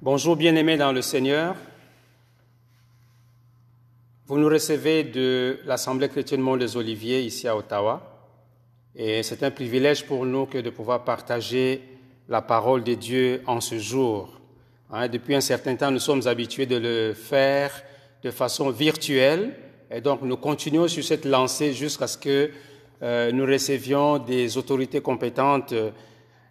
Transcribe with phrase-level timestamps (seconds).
[0.00, 1.56] Bonjour bien-aimés dans le Seigneur.
[4.28, 8.00] Vous nous recevez de l'Assemblée chrétienne Mont des Oliviers ici à Ottawa.
[8.94, 11.82] Et c'est un privilège pour nous que de pouvoir partager
[12.28, 14.40] la parole de Dieu en ce jour.
[14.92, 17.72] Hein, depuis un certain temps, nous sommes habitués de le faire
[18.22, 19.52] de façon virtuelle.
[19.90, 22.52] Et donc, nous continuons sur cette lancée jusqu'à ce que
[23.02, 25.90] euh, nous recevions des autorités compétentes euh,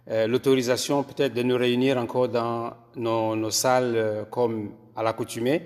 [0.08, 5.62] l'autorisation peut-être de nous réunir encore dans nos, salles euh, comme à l'accoutumée.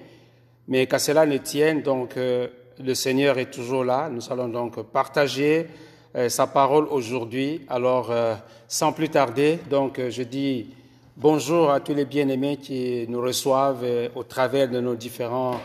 [0.68, 2.48] Mais qu'à cela ne tienne, donc euh,
[2.82, 4.08] le Seigneur est toujours là.
[4.10, 5.66] Nous allons donc partager
[6.28, 7.62] sa parole aujourd'hui.
[7.68, 8.12] Alors,
[8.68, 10.68] sans plus tarder, donc je dis
[11.16, 15.58] bonjour à tous les bien-aimés qui nous reçoivent au travers de nos différents,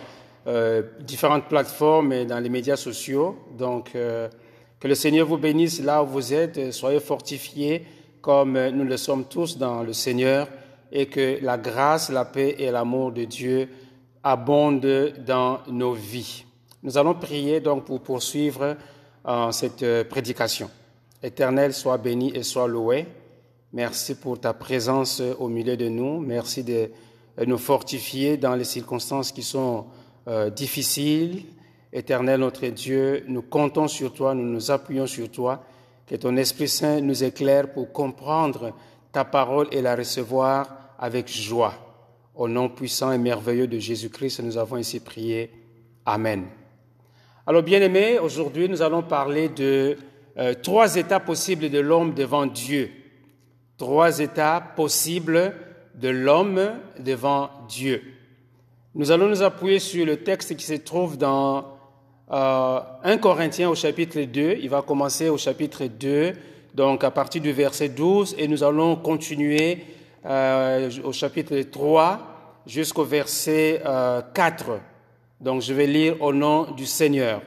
[1.01, 3.35] différentes plateformes et dans les médias sociaux.
[3.57, 6.71] Donc, que le Seigneur vous bénisse là où vous êtes.
[6.71, 7.83] Soyez fortifiés
[8.27, 10.49] comme nous le sommes tous dans le Seigneur,
[10.91, 13.69] et que la grâce, la paix et l'amour de Dieu
[14.21, 16.43] abondent dans nos vies.
[16.83, 18.75] Nous allons prier donc pour poursuivre
[19.25, 20.69] euh, cette euh, prédication.
[21.23, 23.07] Éternel, sois béni et sois loué.
[23.71, 26.19] Merci pour ta présence au milieu de nous.
[26.19, 26.91] Merci de
[27.45, 29.85] nous fortifier dans les circonstances qui sont
[30.27, 31.45] euh, difficiles.
[31.93, 35.63] Éternel, notre Dieu, nous comptons sur toi, nous nous appuyons sur toi
[36.07, 38.73] que ton Esprit Saint nous éclaire pour comprendre
[39.11, 41.73] ta parole et la recevoir avec joie.
[42.33, 45.51] Au nom puissant et merveilleux de Jésus-Christ, nous avons ici prié.
[46.05, 46.45] Amen.
[47.45, 49.97] Alors, bien-aimés, aujourd'hui, nous allons parler de
[50.37, 52.89] euh, trois états possibles de l'homme devant Dieu.
[53.77, 55.53] Trois états possibles
[55.95, 56.61] de l'homme
[56.99, 58.01] devant Dieu.
[58.95, 61.76] Nous allons nous appuyer sur le texte qui se trouve dans
[62.29, 66.33] 1 euh, Corinthiens au chapitre 2, il va commencer au chapitre 2,
[66.73, 69.85] donc à partir du verset 12, et nous allons continuer
[70.25, 72.19] euh, au chapitre 3
[72.65, 73.81] jusqu'au verset
[74.33, 74.69] 4.
[74.69, 74.77] Euh,
[75.39, 77.41] donc je vais lire au nom du Seigneur.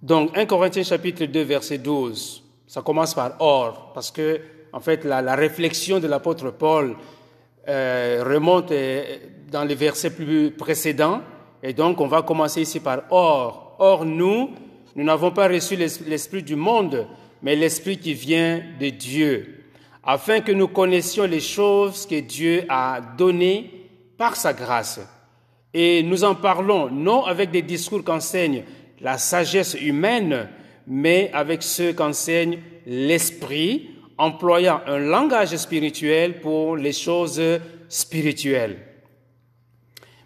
[0.00, 4.40] Donc 1 Corinthiens chapitre 2, verset 12, ça commence par or, parce que
[4.72, 6.94] en fait la, la réflexion de l'apôtre Paul
[7.66, 8.72] remonte
[9.50, 11.20] dans les versets plus précédents.
[11.62, 13.76] Et donc, on va commencer ici par or.
[13.78, 14.50] Or, nous,
[14.96, 17.06] nous n'avons pas reçu l'esprit du monde,
[17.42, 19.64] mais l'esprit qui vient de Dieu,
[20.02, 23.70] afin que nous connaissions les choses que Dieu a données
[24.16, 25.00] par sa grâce.
[25.72, 28.64] Et nous en parlons non avec des discours qu'enseigne
[29.00, 30.48] la sagesse humaine,
[30.86, 37.40] mais avec ceux qu'enseigne l'esprit, employant un langage spirituel pour les choses
[37.88, 38.87] spirituelles.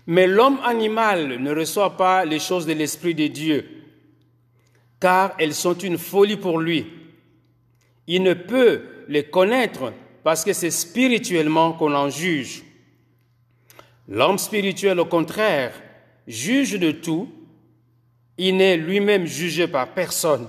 [0.07, 3.65] Mais l'homme animal ne reçoit pas les choses de l'Esprit de Dieu,
[5.01, 6.87] car elles sont une folie pour lui.
[8.07, 9.93] Il ne peut les connaître
[10.25, 12.63] parce que c'est spirituellement qu'on en juge.
[14.09, 15.73] L'homme spirituel, au contraire,
[16.27, 17.29] juge de tout.
[18.39, 20.49] Il n'est lui-même jugé par personne.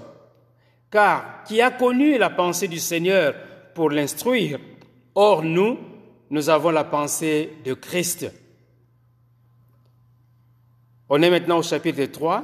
[0.90, 3.36] Car qui a connu la pensée du Seigneur
[3.76, 4.60] pour l'instruire?
[5.16, 5.78] Or, nous,
[6.30, 8.32] nous avons la pensée de Christ.
[11.16, 12.44] On est maintenant au chapitre 3.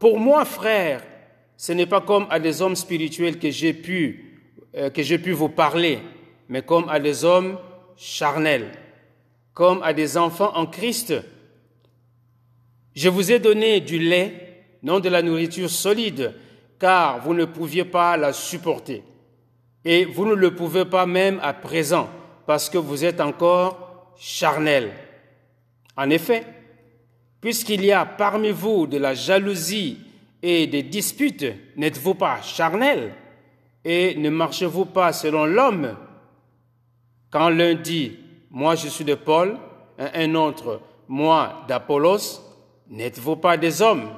[0.00, 1.04] Pour moi, frère,
[1.56, 4.40] ce n'est pas comme à des hommes spirituels que j'ai pu,
[4.74, 6.00] euh, que j'ai pu vous parler,
[6.48, 7.58] mais comme à des hommes
[7.96, 8.72] charnels,
[9.54, 11.14] comme à des enfants en Christ.
[12.96, 16.34] Je vous ai donné du lait, non de la nourriture solide,
[16.80, 19.04] car vous ne pouviez pas la supporter.
[19.84, 22.10] Et vous ne le pouvez pas même à présent,
[22.48, 24.90] parce que vous êtes encore charnel.
[25.96, 26.57] En effet,
[27.40, 29.98] Puisqu'il y a parmi vous de la jalousie
[30.42, 33.14] et des disputes, n'êtes-vous pas charnel?
[33.84, 35.96] Et ne marchez-vous pas selon l'homme?
[37.30, 38.16] Quand l'un dit,
[38.50, 39.56] moi je suis de Paul,
[39.98, 42.40] un autre, moi d'Apollos,
[42.88, 44.10] n'êtes-vous pas des hommes?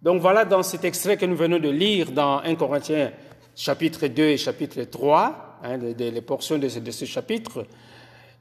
[0.00, 3.12] Donc voilà dans cet extrait que nous venons de lire dans 1 Corinthiens
[3.54, 7.66] chapitre 2 et chapitre 3, hein, les portions de ce chapitre,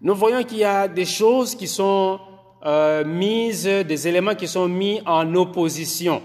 [0.02, 2.20] nous voyons qu'il y a des choses qui sont
[2.64, 6.22] euh, mise, des éléments qui sont mis en opposition.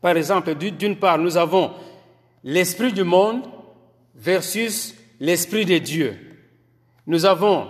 [0.00, 1.70] Par exemple, d'une part, nous avons
[2.42, 3.42] l'esprit du monde
[4.14, 6.18] versus l'esprit de Dieu.
[7.06, 7.68] Nous avons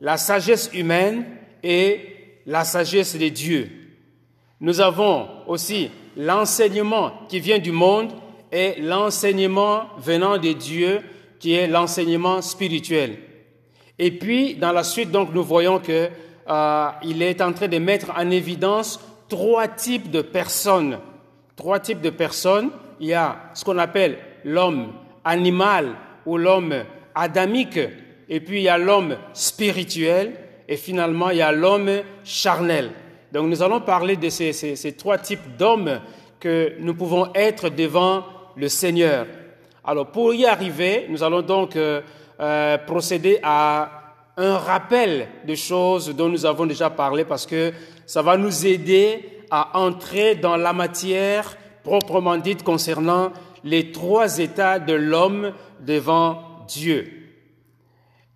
[0.00, 1.24] la sagesse humaine
[1.62, 2.00] et
[2.46, 3.70] la sagesse de Dieu.
[4.60, 8.12] Nous avons aussi l'enseignement qui vient du monde
[8.50, 11.00] et l'enseignement venant de Dieu
[11.38, 13.18] qui est l'enseignement spirituel.
[13.98, 16.08] Et puis, dans la suite, donc, nous voyons que
[16.48, 20.98] euh, il est en train de mettre en évidence trois types de personnes.
[21.56, 22.70] Trois types de personnes.
[23.00, 24.92] Il y a ce qu'on appelle l'homme
[25.24, 25.94] animal
[26.26, 26.74] ou l'homme
[27.14, 27.78] adamique
[28.28, 30.34] et puis il y a l'homme spirituel,
[30.68, 31.90] et finalement il y a l'homme
[32.24, 32.90] charnel.
[33.32, 36.00] Donc nous allons parler de ces, trois types d'hommes
[36.40, 38.24] que nous pouvons être devant
[38.56, 39.26] le Seigneur.
[39.84, 42.00] Alors pour y arriver, nous allons donc euh,
[42.40, 44.03] euh, procéder à
[44.36, 47.72] un rappel de choses dont nous avons déjà parlé parce que
[48.06, 53.32] ça va nous aider à entrer dans la matière proprement dite concernant
[53.62, 57.10] les trois états de l'homme devant Dieu.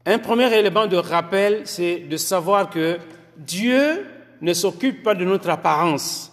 [0.06, 2.98] Un premier élément de rappel, c'est de savoir que
[3.36, 4.06] Dieu
[4.40, 6.32] ne s'occupe pas de notre apparence.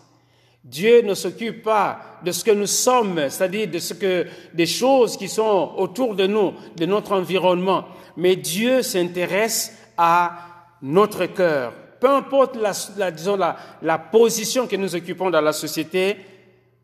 [0.65, 5.15] Dieu ne s'occupe pas de ce que nous sommes, c'est-à-dire de ce que des choses
[5.15, 7.85] qui sont autour de nous, de notre environnement,
[8.17, 10.37] mais Dieu s'intéresse à
[10.81, 11.71] notre cœur.
[11.99, 16.17] Peu importe la, disons, la, la position que nous occupons dans la société,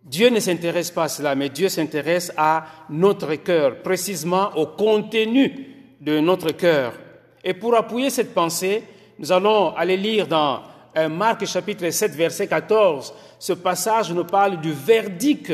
[0.03, 5.75] Dieu ne s'intéresse pas à cela, mais Dieu s'intéresse à notre cœur, précisément au contenu
[5.99, 6.93] de notre cœur.
[7.43, 8.83] Et pour appuyer cette pensée,
[9.17, 10.61] nous allons aller lire dans
[11.09, 15.53] Marc chapitre 7, verset 14, ce passage nous parle du verdict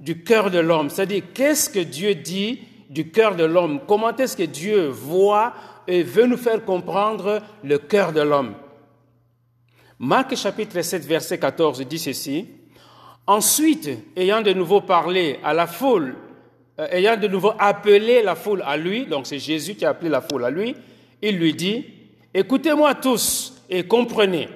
[0.00, 0.88] du cœur de l'homme.
[0.88, 3.80] C'est-à-dire, qu'est-ce que Dieu dit du cœur de l'homme?
[3.86, 5.52] Comment est-ce que Dieu voit
[5.86, 8.54] et veut nous faire comprendre le cœur de l'homme?
[9.98, 12.48] Marc chapitre 7, verset 14 dit ceci.
[13.26, 16.16] Ensuite, ayant de nouveau parlé à la foule,
[16.78, 20.08] euh, ayant de nouveau appelé la foule à lui, donc c'est Jésus qui a appelé
[20.08, 20.74] la foule à lui,
[21.20, 21.84] il lui dit,
[22.32, 24.48] écoutez-moi tous et comprenez.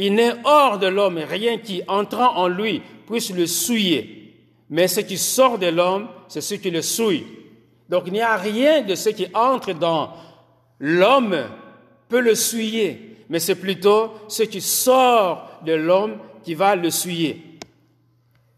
[0.00, 4.32] Il n'est hors de l'homme rien qui, entrant en lui, puisse le souiller.
[4.70, 7.26] Mais ce qui sort de l'homme, c'est ce qui le souille.
[7.88, 10.12] Donc il n'y a rien de ce qui entre dans
[10.78, 11.36] l'homme
[12.08, 17.58] peut le souiller, mais c'est plutôt ce qui sort de l'homme qui va le souiller.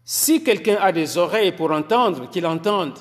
[0.05, 2.99] Si quelqu'un a des oreilles pour entendre, qu'il entende.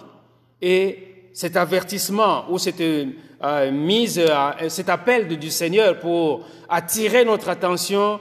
[0.62, 7.50] Et cet avertissement ou cette euh, mise, euh, cet appel du Seigneur pour attirer notre
[7.50, 8.18] attention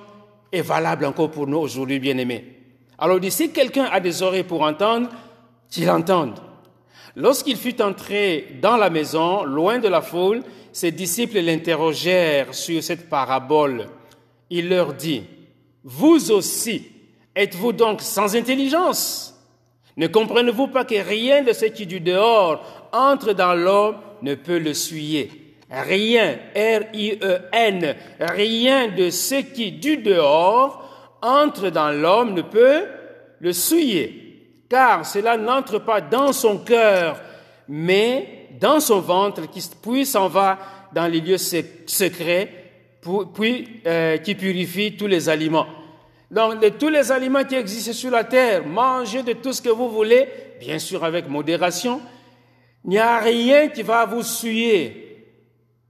[0.51, 2.46] est valable encore pour nous aujourd'hui, bien-aimés.
[2.98, 5.10] Alors, dit, si quelqu'un a des oreilles pour entendre,
[5.69, 6.40] qu'il entende.
[7.16, 13.10] Lorsqu'il fut entré dans la maison, loin de la foule, ses disciples l'interrogèrent sur cette
[13.10, 13.88] parabole.
[14.50, 15.24] Il leur dit,
[15.84, 16.92] Vous aussi,
[17.36, 19.36] êtes-vous donc sans intelligence?
[19.98, 22.63] Ne comprenez-vous pas que rien de ce qui du dehors
[22.94, 31.18] entre dans l'homme ne peut le suyer Rien, R-I-E-N, rien de ce qui du dehors
[31.21, 32.86] entre dans l'homme ne peut
[33.39, 37.21] le souiller, car cela n'entre pas dans son cœur,
[37.68, 40.57] mais dans son ventre, qui puis s'en va
[40.92, 42.50] dans les lieux secrets,
[43.36, 45.68] puis euh, qui purifie tous les aliments.
[46.31, 49.69] Donc, de tous les aliments qui existent sur la terre, mangez de tout ce que
[49.69, 50.27] vous voulez,
[50.60, 52.01] bien sûr avec modération.
[52.86, 55.09] Il n'y a rien qui va vous souiller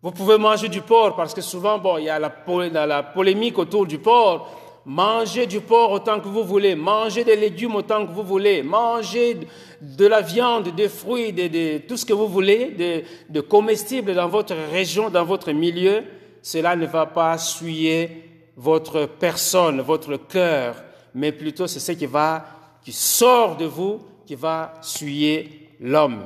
[0.02, 3.86] vous pouvez manger du porc parce que souvent, bon, il y a la, polémique autour
[3.86, 4.50] du porc.
[4.86, 9.38] Mangez du porc autant que vous voulez, mangez des légumes autant que vous voulez, mangez
[9.82, 14.30] de la viande, des fruits, de, tout ce que vous voulez, de, de comestibles dans
[14.30, 16.06] votre région, dans votre milieu.
[16.42, 18.24] Cela ne va pas souiller
[18.56, 20.76] votre personne, votre cœur,
[21.14, 22.46] mais plutôt c'est ce qui va,
[22.84, 26.24] qui sort de vous, qui va souiller l'homme.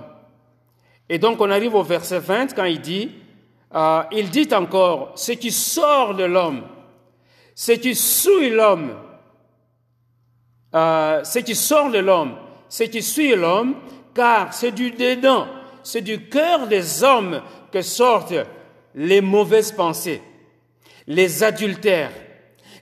[1.10, 3.10] Et donc on arrive au verset 20 quand il dit,
[3.76, 6.62] euh, il dit encore, ce qui sort de l'homme,
[7.56, 8.94] ce qui suit l'homme,
[10.76, 12.36] euh, ce qui sort de l'homme,
[12.70, 13.76] ce qui suit l'homme,
[14.14, 15.48] car c'est du dedans,
[15.82, 18.46] c'est du cœur des hommes que sortent
[18.94, 20.22] les mauvaises pensées,
[21.08, 22.12] les adultères,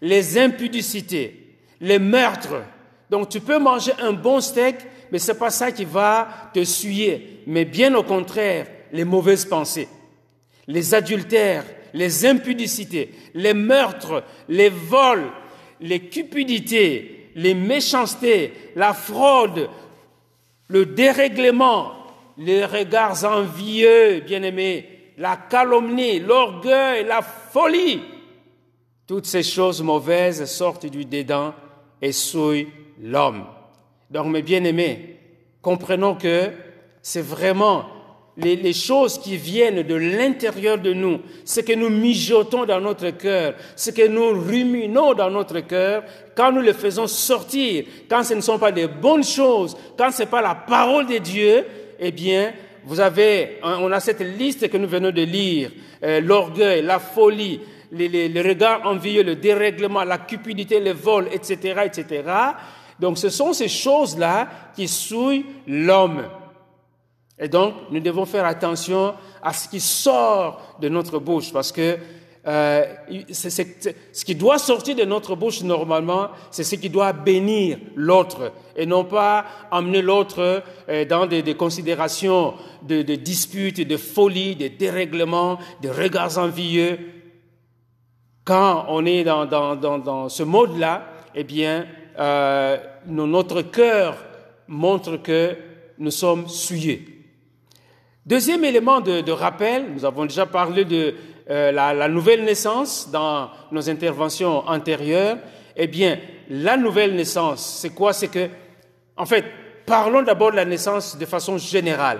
[0.02, 2.64] les impudicités, les meurtres.
[3.10, 4.76] Donc tu peux manger un bon steak,
[5.10, 9.88] mais c'est pas ça qui va te suyer, mais bien au contraire, les mauvaises pensées
[10.68, 15.32] les adultères, les impudicités, les meurtres, les vols,
[15.80, 19.70] les cupidités, les méchancetés, la fraude,
[20.68, 21.94] le dérèglement,
[22.38, 28.02] les regards envieux, bien-aimés, la calomnie, l'orgueil, la folie.
[29.06, 31.54] Toutes ces choses mauvaises sortent du dédain
[32.02, 32.70] et souillent
[33.02, 33.46] l'homme.
[34.10, 35.18] Donc, mes bien-aimés,
[35.62, 36.52] comprenons que
[37.02, 37.86] c'est vraiment
[38.42, 43.54] les, choses qui viennent de l'intérieur de nous, ce que nous mijotons dans notre cœur,
[43.76, 46.04] ce que nous ruminons dans notre cœur,
[46.36, 50.24] quand nous le faisons sortir, quand ce ne sont pas des bonnes choses, quand ce
[50.24, 51.66] n'est pas la parole de Dieu,
[52.00, 55.72] eh bien, vous avez, on a cette liste que nous venons de lire,
[56.04, 57.60] euh, l'orgueil, la folie,
[57.92, 62.24] les, les, regards envieux, le dérèglement, la cupidité, le vol, etc., etc.
[63.00, 66.24] Donc, ce sont ces choses-là qui souillent l'homme.
[67.42, 71.98] Et donc, nous devons faire attention à ce qui sort de notre bouche, parce que
[72.48, 72.86] euh,
[73.32, 78.86] ce qui doit sortir de notre bouche normalement, c'est ce qui doit bénir l'autre et
[78.88, 85.90] non pas amener l'autre euh, dans des, considérations de, disputes, de folie, de dérèglements, de
[85.90, 86.98] regards envieux.
[88.44, 91.86] Quand on est dans, ce mode-là, eh bien,
[92.20, 94.18] euh, notre cœur
[94.68, 95.56] montre que
[96.00, 97.11] nous sommes souillés.
[98.26, 101.16] Deuxième élément de rappel, nous avons déjà parlé de
[101.50, 105.38] euh, la, nouvelle naissance dans nos interventions antérieures,
[105.76, 106.18] eh bien,
[106.50, 108.14] la nouvelle naissance, c'est quoi?
[108.14, 108.48] C'est que,
[109.18, 109.44] en fait,
[109.86, 112.20] parlons d'abord de la naissance de façon générale.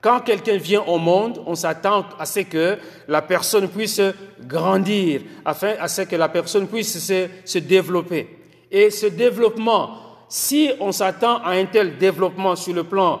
[0.00, 2.78] Quand quelqu'un vient au monde, on s'attend à ce que
[3.08, 4.00] la personne puisse
[4.40, 8.38] grandir, afin à ce que la personne puisse se, se développer.
[8.70, 9.90] Et ce développement,
[10.28, 13.20] si on s'attend à un tel développement sur le plan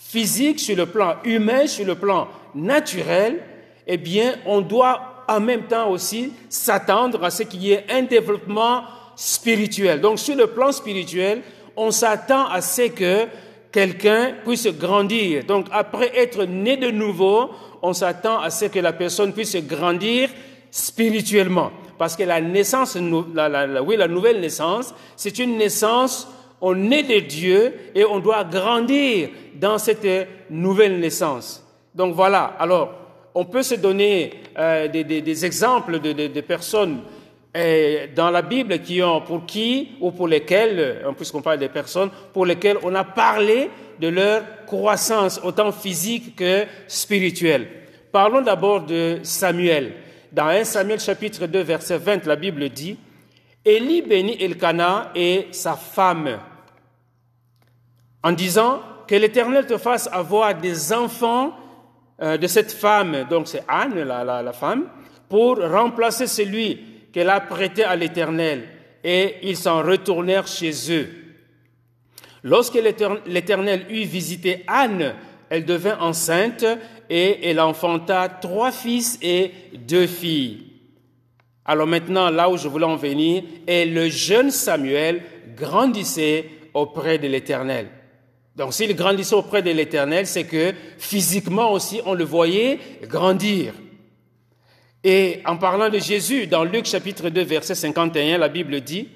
[0.00, 3.40] physique, sur le plan humain, sur le plan naturel,
[3.86, 8.02] eh bien, on doit en même temps aussi s'attendre à ce qu'il y ait un
[8.02, 8.82] développement
[9.14, 10.00] spirituel.
[10.00, 11.42] Donc, sur le plan spirituel,
[11.76, 13.26] on s'attend à ce que
[13.70, 15.44] quelqu'un puisse grandir.
[15.44, 17.50] Donc, après être né de nouveau,
[17.82, 20.30] on s'attend à ce que la personne puisse grandir
[20.70, 21.70] spirituellement.
[21.98, 22.96] Parce que la naissance,
[23.34, 26.26] la, oui, la nouvelle naissance, c'est une naissance,
[26.60, 30.06] on est de Dieu et on doit grandir dans cette
[30.50, 31.64] nouvelle naissance.
[31.94, 32.94] Donc voilà, alors,
[33.34, 37.00] on peut se donner euh, des, exemples de, personnes
[37.56, 41.68] euh, dans la Bible qui ont, pour qui ou pour lesquelles, euh, puisqu'on parle des
[41.68, 47.68] personnes, pour lesquelles on a parlé de leur croissance, autant physique que spirituelle.
[48.12, 49.92] Parlons d'abord de Samuel.
[50.32, 52.96] Dans 1 Samuel chapitre 2 verset 20, la Bible dit,
[53.64, 56.38] Élie bénit Elkanah et sa femme
[58.22, 61.54] en disant que l'Éternel te fasse avoir des enfants
[62.22, 64.88] euh, de cette femme, donc c'est Anne, la, femme,
[65.28, 66.80] pour remplacer celui
[67.12, 68.68] qu'elle a prêté à l'Éternel.
[69.02, 71.08] Et ils s'en retournèrent chez eux.
[72.42, 72.78] Lorsque
[73.26, 75.14] l'Éternel eut visité Anne,
[75.48, 76.64] elle devint enceinte
[77.08, 80.66] et elle enfanta trois fils et deux filles.
[81.64, 85.22] Alors maintenant, là où je voulais en venir, et le jeune Samuel
[85.56, 87.88] grandissait auprès de l'Éternel.
[88.60, 93.72] Donc s'il grandissait auprès de l'Éternel, c'est que physiquement aussi, on le voyait grandir.
[95.02, 99.08] Et en parlant de Jésus, dans Luc chapitre 2, verset 51, la Bible dit,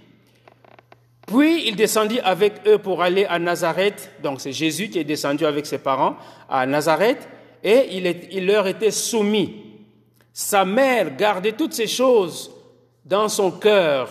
[1.27, 5.45] Puis il descendit avec eux pour aller à Nazareth, donc c'est Jésus qui est descendu
[5.45, 6.17] avec ses parents
[6.49, 7.29] à Nazareth,
[7.63, 9.63] et il, il leur était soumis.
[10.33, 12.51] Sa mère gardait toutes ces choses
[13.05, 14.09] dans son cœur.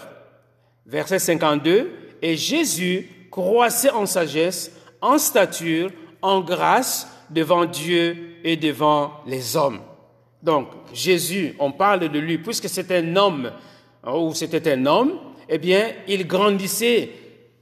[0.86, 4.72] Verset 52, et Jésus croissait en sagesse,
[5.04, 5.92] en stature,
[6.22, 9.82] en grâce devant Dieu et devant les hommes.
[10.42, 13.52] Donc, Jésus, on parle de lui, puisque c'est un homme,
[14.04, 15.20] hein, ou c'était un homme,
[15.50, 17.12] eh bien, il grandissait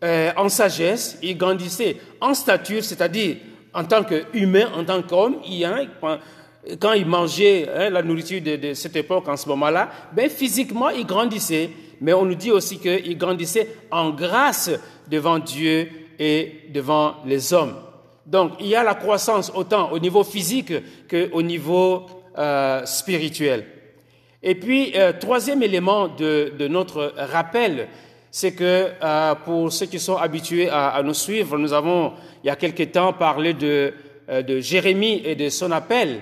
[0.04, 3.38] euh, en sagesse, il grandissait en stature, c'est-à-dire
[3.74, 5.68] en tant qu'humain, en tant qu'homme, il,
[6.80, 11.06] quand il mangeait hein, la nourriture de, cette époque, en ce moment-là, ben, physiquement, il
[11.06, 11.72] grandissait.
[12.02, 14.72] Mais on nous dit aussi qu'il grandissait en grâce
[15.08, 15.88] devant Dieu
[16.24, 17.74] et devant les hommes.
[18.28, 20.72] Donc il y a la croissance autant au niveau physique
[21.10, 22.06] qu'au niveau
[22.38, 23.66] euh, spirituel.
[24.44, 27.88] Et puis, euh, troisième élément de, notre rappel,
[28.30, 32.14] c'est que euh, pour ceux qui sont habitués à, nous suivre, nous avons,
[32.44, 33.94] il y a quelque temps, parlé de,
[34.30, 36.22] de Jérémie et de son appel.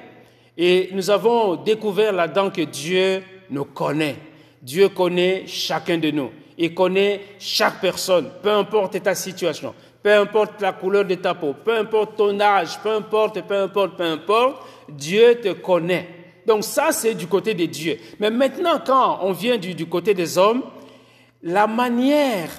[0.57, 4.15] Et nous avons découvert là-dedans que Dieu nous connaît.
[4.61, 6.31] Dieu connaît chacun de nous.
[6.57, 11.53] Il connaît chaque personne, peu importe ta situation, peu importe la couleur de ta peau,
[11.53, 16.07] peu importe ton âge, peu importe, peu importe, peu importe, Dieu te connaît.
[16.45, 17.97] Donc ça, c'est du côté de Dieu.
[18.19, 20.63] Mais maintenant, quand on vient du, côté des hommes,
[21.43, 22.49] la manière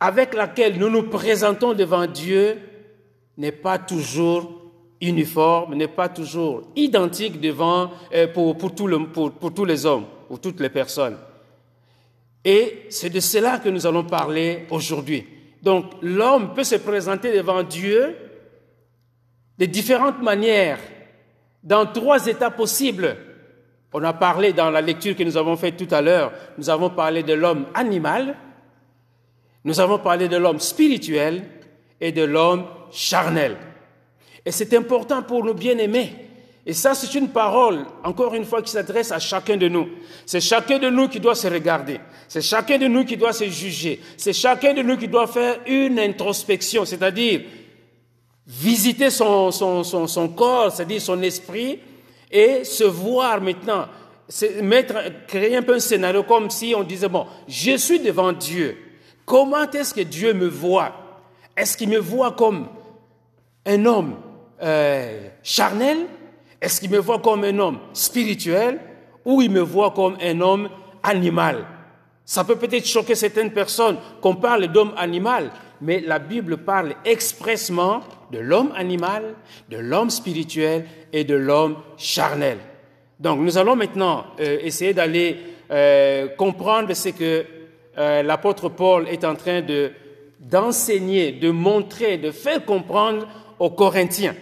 [0.00, 2.58] avec laquelle nous nous présentons devant Dieu
[3.36, 4.50] n'est pas toujours
[5.00, 8.74] uniforme, n'est pas toujours identique devant, euh, pour, pour,
[9.32, 11.16] pour tous les hommes ou toutes les personnes.
[12.44, 15.26] Et c'est de cela que nous allons parler aujourd'hui.
[15.62, 18.16] Donc l'homme peut se présenter devant Dieu
[19.58, 20.78] de différentes manières,
[21.62, 23.16] dans trois états possibles.
[23.92, 26.90] On a parlé dans la lecture que nous avons faite tout à l'heure, nous avons
[26.90, 28.36] parlé de l'homme animal,
[29.64, 31.42] nous avons parlé de l'homme spirituel
[32.00, 33.56] et de l'homme charnel.
[34.46, 36.29] Et c'est important pour nous bien-aimés
[36.66, 39.88] et ça, c'est une parole, encore une fois, qui s'adresse à chacun de nous.
[40.26, 42.00] C'est chacun de nous qui doit se regarder.
[42.28, 44.00] C'est chacun de nous qui doit se juger.
[44.16, 47.40] C'est chacun de nous qui doit faire une introspection, c'est-à-dire
[48.46, 51.78] visiter son, son, son, corps, c'est-à-dire son esprit,
[52.30, 53.86] et se voir maintenant,
[55.26, 58.76] créer un peu un scénario comme si on disait, bon, je suis devant Dieu.
[59.24, 60.92] Comment est-ce que Dieu me voit?
[61.56, 62.68] Est-ce qu'il me voit comme
[63.64, 64.16] un homme
[64.62, 66.06] euh, charnel?
[66.60, 68.78] Est-ce qu'il me voit comme un homme spirituel
[69.24, 70.68] Ou il me voit comme un homme
[71.02, 71.66] animal?
[72.24, 75.50] Ça peut peut-être choquer certaines personnes qu'on parle d'homme animal,
[75.80, 78.00] mais la Bible parle expressement
[78.30, 79.34] de l'homme animal,
[79.68, 82.58] de l'homme spirituel et de l'homme charnel.
[83.18, 85.38] Donc nous allons maintenant euh, essayer d'aller
[85.70, 87.44] euh, comprendre ce que
[87.98, 89.90] euh, l'apôtre Paul est en train de
[90.40, 94.34] d'enseigner, de montrer, de faire comprendre aux Corinthiens.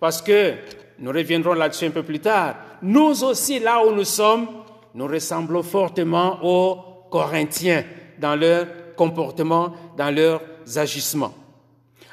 [0.00, 0.54] Parce que,
[1.02, 4.46] nous reviendrons là-dessus un peu plus tard, nous aussi, là où nous sommes,
[4.94, 6.76] nous ressemblons fortement aux
[7.10, 7.82] Corinthiens
[8.20, 10.40] dans leur comportement, dans leurs
[10.76, 11.34] agissements.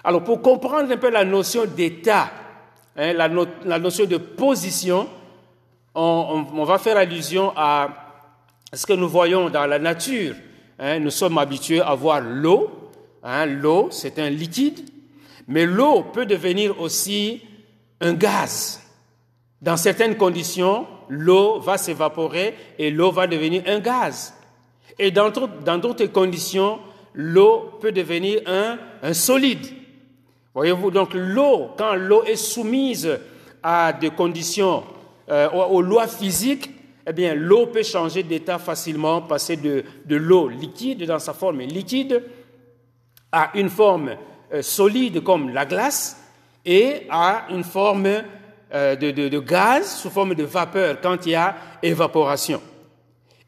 [0.03, 2.31] Alors, pour comprendre un peu la notion d'état,
[2.97, 5.07] hein, la, notion de position,
[5.93, 7.89] on, va faire allusion à
[8.73, 10.33] ce que nous voyons dans la nature.
[10.79, 10.97] Hein.
[10.97, 12.71] nous sommes habitués à voir l'eau.
[13.21, 13.45] Hein.
[13.45, 14.79] l'eau, c'est un liquide,
[15.47, 17.43] mais l'eau peut devenir aussi
[18.01, 18.81] un gaz.
[19.61, 24.33] Dans certaines conditions, l'eau va s'évaporer et l'eau va devenir un gaz.
[24.97, 26.79] Et dans d'autres conditions,
[27.13, 29.65] l'eau peut devenir un, solide.
[30.53, 33.19] Voyez-vous, donc l'eau, quand l'eau est soumise
[33.63, 34.83] à des conditions,
[35.29, 36.69] euh, aux, lois physiques,
[37.05, 41.59] eh bien, l'eau peut changer d'état facilement, passer de, de l'eau liquide dans sa forme
[41.61, 42.23] liquide
[43.31, 44.15] à une forme
[44.53, 46.18] euh, solide comme la glace
[46.65, 48.07] et à une forme
[48.73, 52.61] euh, de, de, gaz sous forme de vapeur quand il y a évaporation.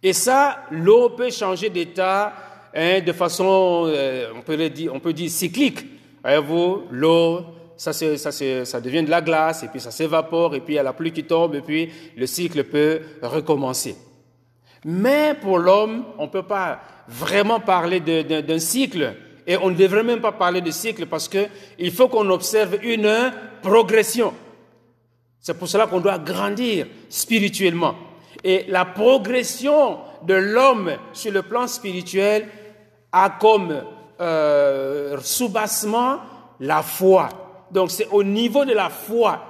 [0.02, 2.34] Et ça, l'eau peut changer d'état
[2.74, 3.92] hein, de façon,
[4.36, 5.86] on, peut dire, on peut dire cyclique.
[6.24, 7.46] Voyez-vous, l'eau,
[7.78, 10.84] ça, ça devient de la glace, et puis ça s'évapore, et puis il y a
[10.84, 13.96] la pluie qui tombe, et puis le cycle peut recommencer.
[14.86, 19.16] Mais pour l'homme, on ne peut pas vraiment parler d'un cycle,
[19.48, 23.32] et on ne devrait même pas parler de cycle parce qu'il faut qu'on observe une
[23.62, 24.34] progression.
[25.40, 27.96] C'est pour cela qu'on doit grandir spirituellement.
[28.44, 32.48] Et la progression de l'homme sur le plan spirituel
[33.12, 33.84] a comme
[34.20, 36.20] euh, sous-bassement
[36.60, 37.30] la foi.
[37.72, 39.42] Donc c'est au niveau de la foi,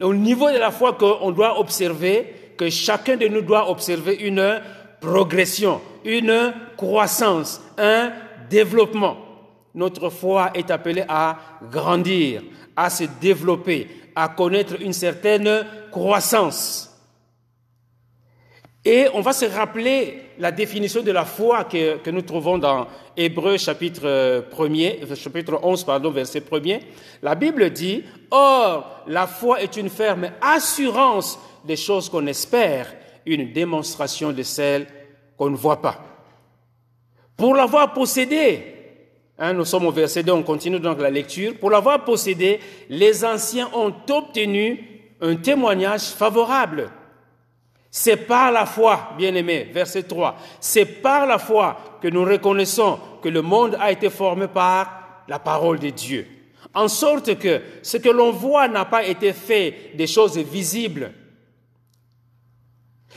[0.00, 4.60] au niveau de la foi qu'on doit observer, que chacun de nous doit observer une
[5.00, 8.12] progression, une croissance, un
[8.50, 9.16] développement.
[9.74, 11.38] Notre foi est appelée à
[11.70, 12.42] grandir,
[12.76, 13.86] à se développer,
[14.16, 16.88] à connaître une certaine croissance.
[18.84, 22.88] Et on va se rappeler la définition de la foi que, que nous trouvons dans
[23.14, 26.78] Hébreu chapitre 1 chapitre 11, pardon, verset 1
[27.22, 32.86] La Bible dit, Or, la foi est une ferme assurance des choses qu'on espère,
[33.26, 34.86] une démonstration de celles
[35.36, 36.09] qu'on ne voit pas.
[37.40, 38.62] Pour l'avoir possédé,
[39.38, 43.24] hein, nous sommes au verset 2, on continue donc la lecture, pour l'avoir possédé, les
[43.24, 46.90] anciens ont obtenu un témoignage favorable.
[47.90, 53.30] C'est par la foi, bien-aimé, verset 3, c'est par la foi que nous reconnaissons que
[53.30, 56.26] le monde a été formé par la parole de Dieu.
[56.74, 61.10] En sorte que ce que l'on voit n'a pas été fait des choses visibles.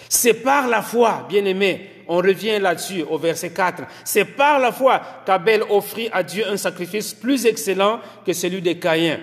[0.09, 5.01] C'est par la foi, bien-aimé, on revient là-dessus au verset 4, c'est par la foi
[5.25, 9.19] qu'Abel offrit à Dieu un sacrifice plus excellent que celui de Caïn.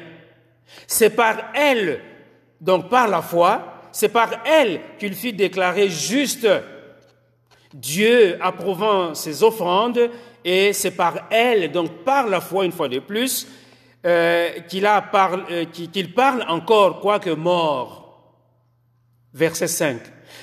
[0.86, 2.00] C'est par elle,
[2.60, 6.46] donc par la foi, c'est par elle qu'il fit déclarer juste.
[7.72, 10.10] Dieu approuvant ses offrandes,
[10.44, 13.46] et c'est par elle, donc par la foi une fois de plus,
[14.04, 15.64] euh, qu'il parle, euh,
[16.14, 17.98] parle encore, quoique mort.
[19.32, 20.00] Verset 5.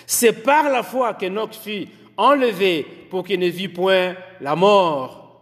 [0.09, 5.41] C'est par la foi qu'Enoch fut enlevé pour qu'il ne vit point la mort.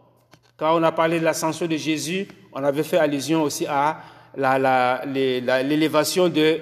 [0.58, 4.00] Quand on a parlé de l'ascension de Jésus, on avait fait allusion aussi à
[5.06, 6.60] l'élévation de.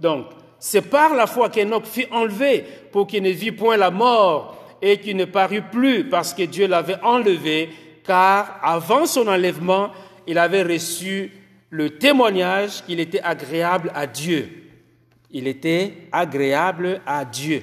[0.00, 0.26] Donc,
[0.58, 4.98] c'est par la foi qu'Enoch fut enlevé pour qu'il ne vit point la mort et
[4.98, 7.70] qu'il ne parut plus parce que Dieu l'avait enlevé,
[8.04, 9.92] car avant son enlèvement,
[10.26, 11.30] il avait reçu
[11.70, 14.65] le témoignage qu'il était agréable à Dieu.
[15.36, 17.62] Il était agréable à Dieu.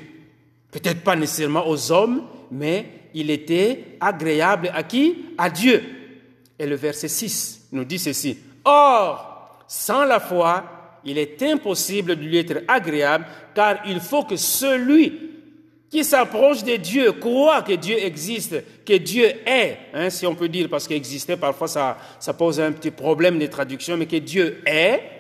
[0.70, 5.26] Peut-être pas nécessairement aux hommes, mais il était agréable à qui?
[5.40, 5.82] À Dieu.
[6.60, 8.38] Et le verset 6 nous dit ceci.
[8.64, 14.36] Or, sans la foi, il est impossible de lui être agréable, car il faut que
[14.36, 15.32] celui
[15.90, 20.48] qui s'approche de Dieu, croit que Dieu existe, que Dieu est, hein, si on peut
[20.48, 24.62] dire, parce qu'exister, parfois ça, ça pose un petit problème de traduction, mais que Dieu
[24.68, 25.13] est,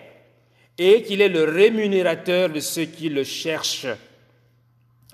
[0.78, 3.88] et qu'il est le rémunérateur de ceux qui le cherchent.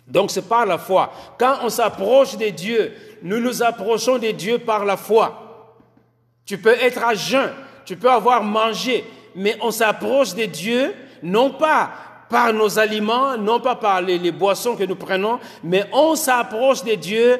[0.07, 1.11] Donc c'est par la foi.
[1.37, 5.75] Quand on s'approche de Dieu, nous nous approchons de Dieu par la foi.
[6.45, 7.51] Tu peux être à jeun,
[7.85, 9.03] tu peux avoir mangé,
[9.35, 11.91] mais on s'approche de Dieu non pas
[12.29, 16.95] par nos aliments, non pas par les, boissons que nous prenons, mais on s'approche de
[16.95, 17.39] Dieu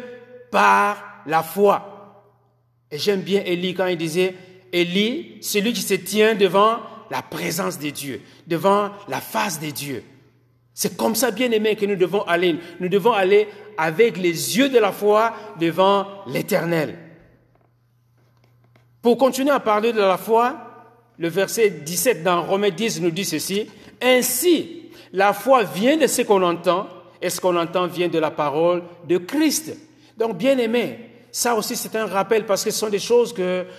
[0.52, 2.26] par la foi.
[2.92, 4.36] Et j'aime bien Élie quand il disait,
[4.74, 6.78] Élie, celui qui se tient devant
[7.10, 10.04] la présence de Dieu, devant la face de Dieu.
[10.74, 12.56] C'est comme ça, bien aimé, que nous devons aller.
[12.80, 16.98] Nous devons aller avec les yeux de la foi devant l'Éternel.
[19.02, 20.58] Pour continuer à parler de la foi,
[21.18, 23.70] le verset 17 dans Romains 10 nous dit ceci.
[24.02, 26.88] Ainsi, la foi vient de ce qu'on entend,
[27.22, 29.76] et ce qu'on entend vient de la parole de Christ.
[30.18, 33.34] Donc, bien aimé, ça aussi c'est un rappel parce que ce sont des choses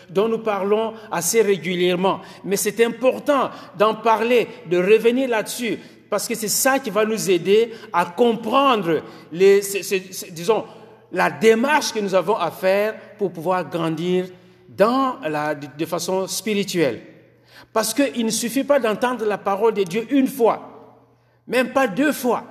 [0.09, 2.21] dont nous parlons assez régulièrement.
[2.45, 7.31] Mais c'est important d'en parler, de revenir là-dessus, parce que c'est ça qui va nous
[7.31, 10.65] aider à comprendre, disons,
[11.13, 14.27] la démarche que nous avons à faire pour pouvoir grandir
[14.69, 17.03] dans la, de façon spirituelle.
[17.73, 20.71] Parce qu'il ne suffit pas d'entendre la parole de Dieu une fois
[21.51, 22.45] même pas deux fois,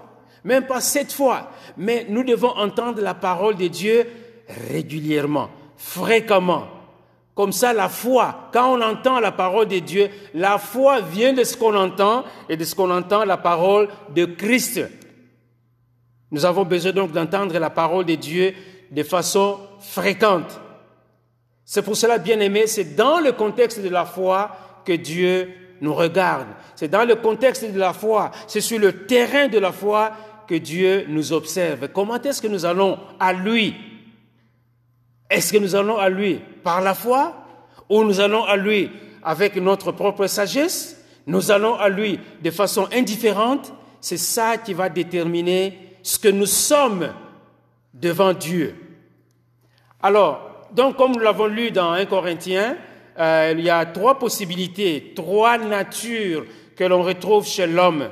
[0.43, 4.05] même pas sept fois, mais nous devons entendre la parole de Dieu
[4.49, 6.67] régulièrement, fréquemment.
[7.35, 11.43] Comme ça, la foi, quand on entend la parole de Dieu, la foi vient de
[11.43, 14.81] ce qu'on entend et de ce qu'on entend la parole de Christ.
[16.31, 18.53] Nous avons besoin donc d'entendre la parole de Dieu
[18.91, 20.59] de façon fréquente.
[21.63, 24.51] C'est pour cela, bien aimé, c'est dans le contexte de la foi
[24.83, 25.49] que Dieu
[25.81, 26.47] nous regarde.
[26.75, 30.11] C'est dans le contexte de la foi, c'est sur le terrain de la foi
[30.47, 31.87] que Dieu nous observe.
[31.89, 33.75] Comment est-ce que nous allons à lui?
[35.29, 37.45] Est-ce que nous allons à lui par la foi
[37.87, 38.89] ou nous allons à lui
[39.23, 40.95] avec notre propre sagesse?
[41.27, 46.45] Nous allons à lui de façon indifférente C'est ça qui va déterminer ce que nous
[46.45, 47.09] sommes
[47.93, 48.75] devant Dieu.
[50.01, 52.77] Alors, donc comme nous l'avons lu dans 1 Corinthiens,
[53.19, 58.09] euh, il y a trois possibilités, trois natures que l'on retrouve chez l'homme.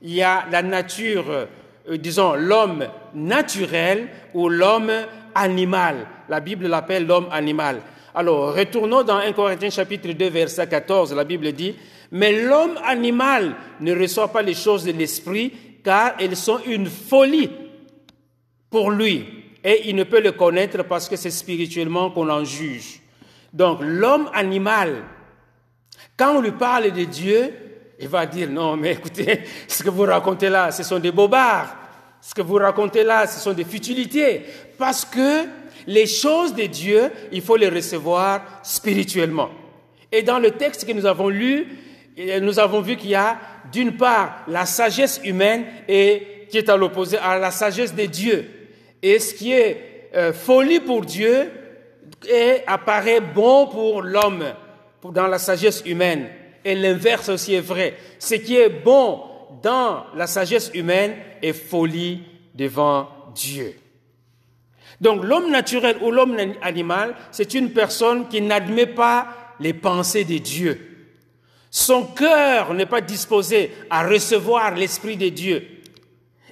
[0.00, 4.92] Il y a la nature, euh, disons, l'homme naturel ou l'homme
[5.34, 6.06] animal.
[6.28, 7.80] La Bible l'appelle l'homme animal.
[8.14, 11.14] Alors, retournons dans 1 Corinthiens chapitre 2, verset 14.
[11.14, 11.74] La Bible dit,
[12.12, 15.52] mais l'homme animal ne reçoit pas les choses de l'esprit,
[15.84, 17.50] car elles sont une folie
[18.70, 19.26] pour lui.
[19.62, 23.00] Et il ne peut le connaître parce que c'est spirituellement qu'on en juge.
[23.52, 25.02] Donc l'homme animal,
[26.16, 27.52] quand on lui parle de Dieu,
[27.98, 31.74] il va dire, non, mais écoutez, ce que vous racontez là, ce sont des bobards.
[32.20, 34.42] Ce que vous racontez là, ce sont des futilités.
[34.78, 35.44] Parce que
[35.86, 39.50] les choses de Dieu, il faut les recevoir spirituellement.
[40.10, 41.66] Et dans le texte que nous avons lu,
[42.40, 43.38] nous avons vu qu'il y a
[43.72, 48.48] d'une part la sagesse humaine et qui est à l'opposé à la sagesse de Dieu.
[49.02, 51.50] Et ce qui est euh, folie pour Dieu,
[52.28, 54.44] et apparaît bon pour l'homme,
[55.12, 56.28] dans la sagesse humaine.
[56.64, 57.94] Et l'inverse aussi est vrai.
[58.18, 59.20] Ce qui est bon
[59.62, 62.22] dans la sagesse humaine est folie
[62.54, 63.74] devant Dieu.
[65.00, 69.28] Donc l'homme naturel ou l'homme animal, c'est une personne qui n'admet pas
[69.60, 70.80] les pensées de Dieu.
[71.70, 75.66] Son cœur n'est pas disposé à recevoir l'Esprit de Dieu.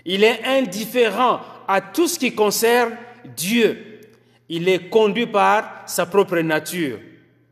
[0.04, 2.92] Il est indifférent à tout ce qui concerne
[3.36, 3.94] Dieu
[4.48, 6.98] il est conduit par sa propre nature.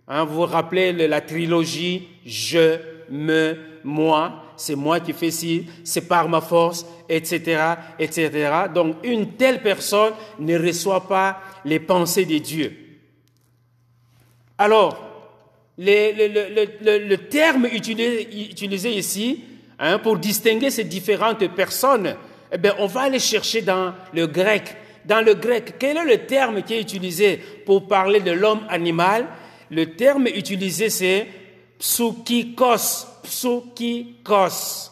[0.09, 2.78] Hein, vous vous rappelez la trilogie Je,
[3.11, 7.61] me, moi, c'est moi qui fais ci, c'est par ma force, etc.,
[7.98, 8.31] etc.
[8.72, 12.77] Donc une telle personne ne reçoit pas les pensées de Dieu.
[14.57, 14.96] Alors,
[15.77, 19.44] le, terme utilisé, ici
[19.81, 22.14] hein, pour distinguer ces différentes personnes,
[22.53, 26.18] eh bien, on va aller chercher dans le grec dans le grec, quel est le
[26.27, 29.27] terme qui est utilisé pour parler de l'homme animal?
[29.68, 31.27] Le terme utilisé, c'est
[31.77, 33.12] psoukikos.
[33.22, 34.90] Psoukikos.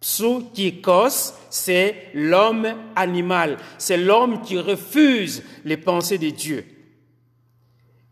[0.00, 3.56] Psoukikos, c'est l'homme animal.
[3.78, 6.64] C'est l'homme qui refuse les pensées de Dieu.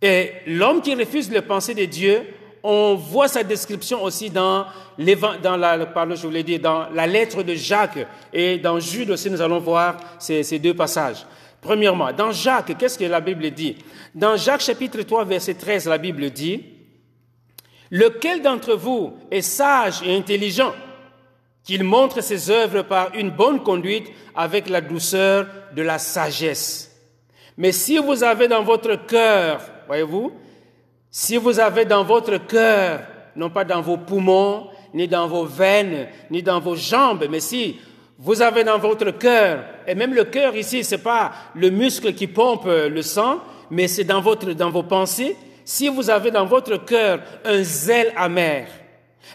[0.02, 2.22] Et l'homme qui refuse les pensées de Dieu,
[2.62, 4.66] on voit sa description aussi dans,
[4.98, 9.40] la, pardon, je voulais dire, dans la lettre de Jacques et dans Jude aussi, nous
[9.40, 11.26] allons voir ces, ces deux passages.
[11.60, 13.76] Premièrement, dans Jacques, qu'est-ce que la Bible dit?
[14.14, 16.62] Dans Jacques chapitre 3, verset 13, la Bible dit,
[17.90, 20.72] Lequel d'entre vous est sage et intelligent
[21.64, 26.90] qu'il montre ses œuvres par une bonne conduite avec la douceur de la sagesse?
[27.56, 30.32] Mais si vous avez dans votre cœur, voyez-vous,
[31.10, 33.00] si vous avez dans votre cœur,
[33.36, 37.78] non pas dans vos poumons, ni dans vos veines, ni dans vos jambes, mais si
[38.18, 42.26] vous avez dans votre cœur, et même le cœur ici, c'est pas le muscle qui
[42.26, 45.36] pompe le sang, mais c'est dans votre, dans vos pensées.
[45.64, 48.66] Si vous avez dans votre cœur un zèle amer,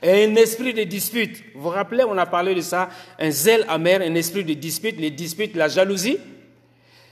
[0.01, 1.43] et un esprit de dispute.
[1.55, 2.89] Vous vous rappelez, on a parlé de ça,
[3.19, 6.17] un zèle amer, un esprit de dispute, les disputes, la jalousie.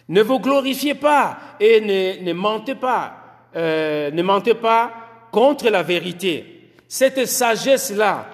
[0.10, 1.82] Ne vous glorifiez pas et
[2.21, 4.93] ne, mentez pas, euh, ne mentez pas
[5.32, 6.71] contre la vérité.
[6.88, 8.30] Cette sagesse-là,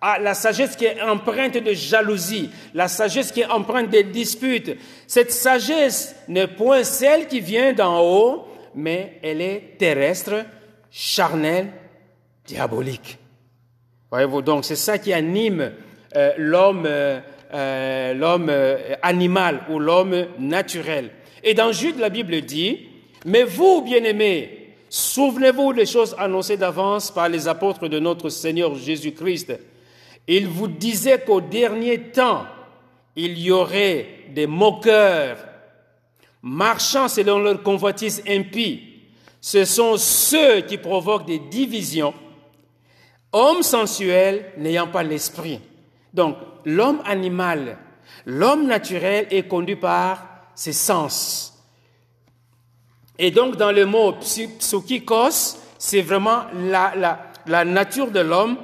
[0.00, 4.76] ah, la sagesse qui est empreinte de jalousie, la sagesse qui est empreinte de disputes,
[5.06, 10.44] cette sagesse n'est point celle qui vient d'en haut, mais elle est terrestre,
[10.90, 11.68] charnelle,
[12.46, 13.18] diabolique.
[14.10, 15.72] Voyez-vous, donc c'est ça qui anime
[16.16, 17.20] euh, l'homme, euh,
[17.52, 21.10] euh, animal ou l'homme naturel.
[21.44, 22.88] Et dans Jude, la Bible dit,
[23.26, 29.58] mais vous, bien-aimés, souvenez-vous des choses annoncées d'avance par les apôtres de notre Seigneur Jésus-Christ.
[30.26, 32.46] Il vous disait qu'au dernier temps,
[33.16, 35.36] il y aurait des moqueurs,
[36.48, 38.82] marchant selon leur convoitise impie.
[39.40, 42.14] Ce sont ceux qui provoquent des divisions
[43.32, 45.60] homme sensuel n'ayant pas l'esprit.
[46.14, 47.78] Donc, l'homme animal,
[48.24, 51.54] l'homme naturel est conduit par ses sens.
[53.18, 58.56] Et donc, dans le mot psychikos, c'est vraiment la, la, la nature de l'homme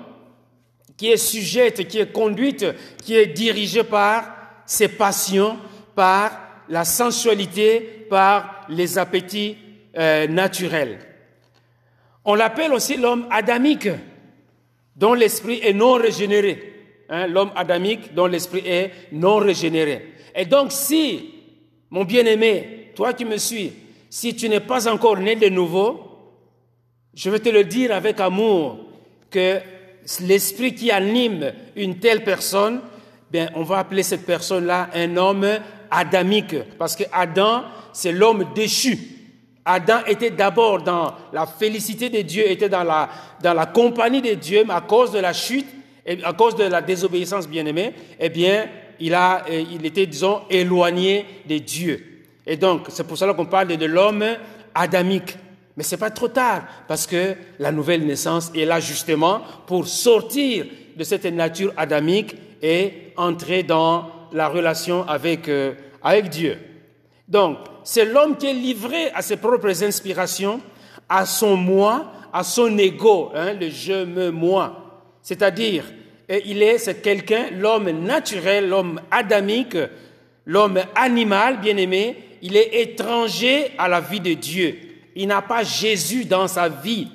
[0.97, 2.65] qui est sujette, qui est conduite,
[3.03, 4.25] qui est dirigée par
[4.65, 5.59] ses passions,
[5.95, 9.57] par la sensualité, par les appétits
[9.97, 10.99] euh, naturels.
[12.25, 13.89] On l'appelle aussi l'homme adamique
[14.97, 16.73] dont l'esprit est non régénéré.
[17.09, 20.15] Hein, L'homme adamique dont l'esprit est non régénéré.
[20.35, 21.35] Et donc si,
[21.91, 23.73] mon bien-aimé, toi qui me suis,
[24.09, 26.01] si tu n'es pas encore né de nouveau,
[27.15, 28.79] je vais te le dire avec amour,
[29.31, 29.59] que
[30.21, 32.81] l'esprit qui anime une telle personne,
[33.31, 35.47] bien, on va appeler cette personne-là un homme
[35.95, 38.99] adamique, parce que Adam, c'est l'homme déchu.
[39.65, 43.09] Adam était d'abord dans la félicité de Dieu, était dans la,
[43.43, 45.67] dans la compagnie de Dieu, mais à cause de la chute,
[46.05, 48.67] et à cause de la désobéissance bien-aimée, eh bien,
[49.01, 52.05] il, a, euh, il était, disons, éloigné de Dieu.
[52.47, 54.25] Et donc, c'est pour cela qu'on parle de l'homme
[54.75, 55.37] adamique.
[55.77, 60.67] Mais c'est pas trop tard, parce que la nouvelle naissance est là justement pour sortir
[60.95, 65.73] de cette nature adamique et entrer dans la relation avec, euh,
[66.05, 66.59] avec Dieu.
[67.27, 70.61] Donc, c'est l'homme qui est livré à ses propres inspirations,
[71.09, 75.03] à son moi, à son ego, hein, le je me moi.
[75.23, 75.85] C'est-à-dire,
[76.29, 79.77] il est, c'est quelqu'un, l'homme naturel, l'homme adamique,
[80.45, 84.77] l'homme animal, bien aimé, il est étranger à la vie de Dieu.
[85.17, 87.09] Il n'a pas Jésus dans sa vie.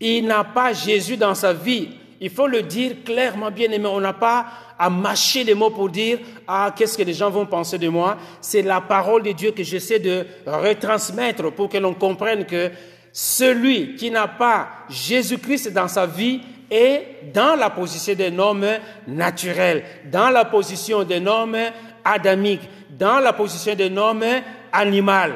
[0.00, 1.88] Il n'a pas Jésus dans sa vie.
[2.20, 3.86] Il faut le dire clairement, bien aimé.
[3.86, 4.46] On n'a pas
[4.78, 8.16] à mâcher les mots pour dire ah qu'est-ce que les gens vont penser de moi?
[8.40, 12.70] C'est la parole de Dieu que j'essaie de retransmettre pour que l'on comprenne que
[13.12, 18.66] celui qui n'a pas Jésus-Christ dans sa vie est dans la position d'un homme
[19.06, 21.56] naturel, dans la position d'un homme
[22.04, 22.60] adamique,
[22.90, 24.24] dans la position d'un homme
[24.72, 25.34] animal.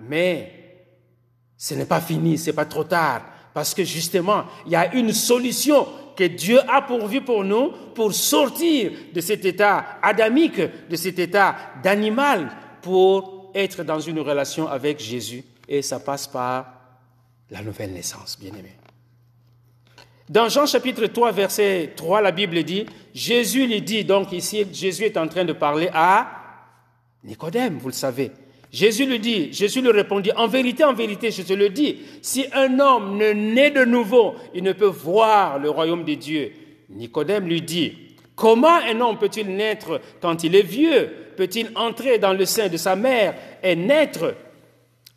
[0.00, 0.52] Mais
[1.56, 3.22] ce n'est pas fini, c'est pas trop tard,
[3.54, 8.12] parce que justement, il y a une solution que Dieu a pourvu pour nous pour
[8.12, 12.50] sortir de cet état adamique, de cet état d'animal,
[12.82, 15.44] pour être dans une relation avec Jésus.
[15.68, 16.66] Et ça passe par
[17.50, 18.72] la nouvelle naissance, bien-aimé.
[20.28, 25.04] Dans Jean chapitre 3, verset 3, la Bible dit, Jésus lui dit, donc ici, Jésus
[25.04, 26.26] est en train de parler à
[27.22, 28.30] Nicodème, vous le savez.
[28.74, 32.46] Jésus lui dit, Jésus lui répondit, en vérité, en vérité, je te le dis, si
[32.52, 36.50] un homme ne naît de nouveau, il ne peut voir le royaume de Dieu.
[36.90, 37.92] Nicodème lui dit,
[38.34, 41.08] comment un homme peut-il naître quand il est vieux?
[41.36, 44.34] Peut-il entrer dans le sein de sa mère et naître?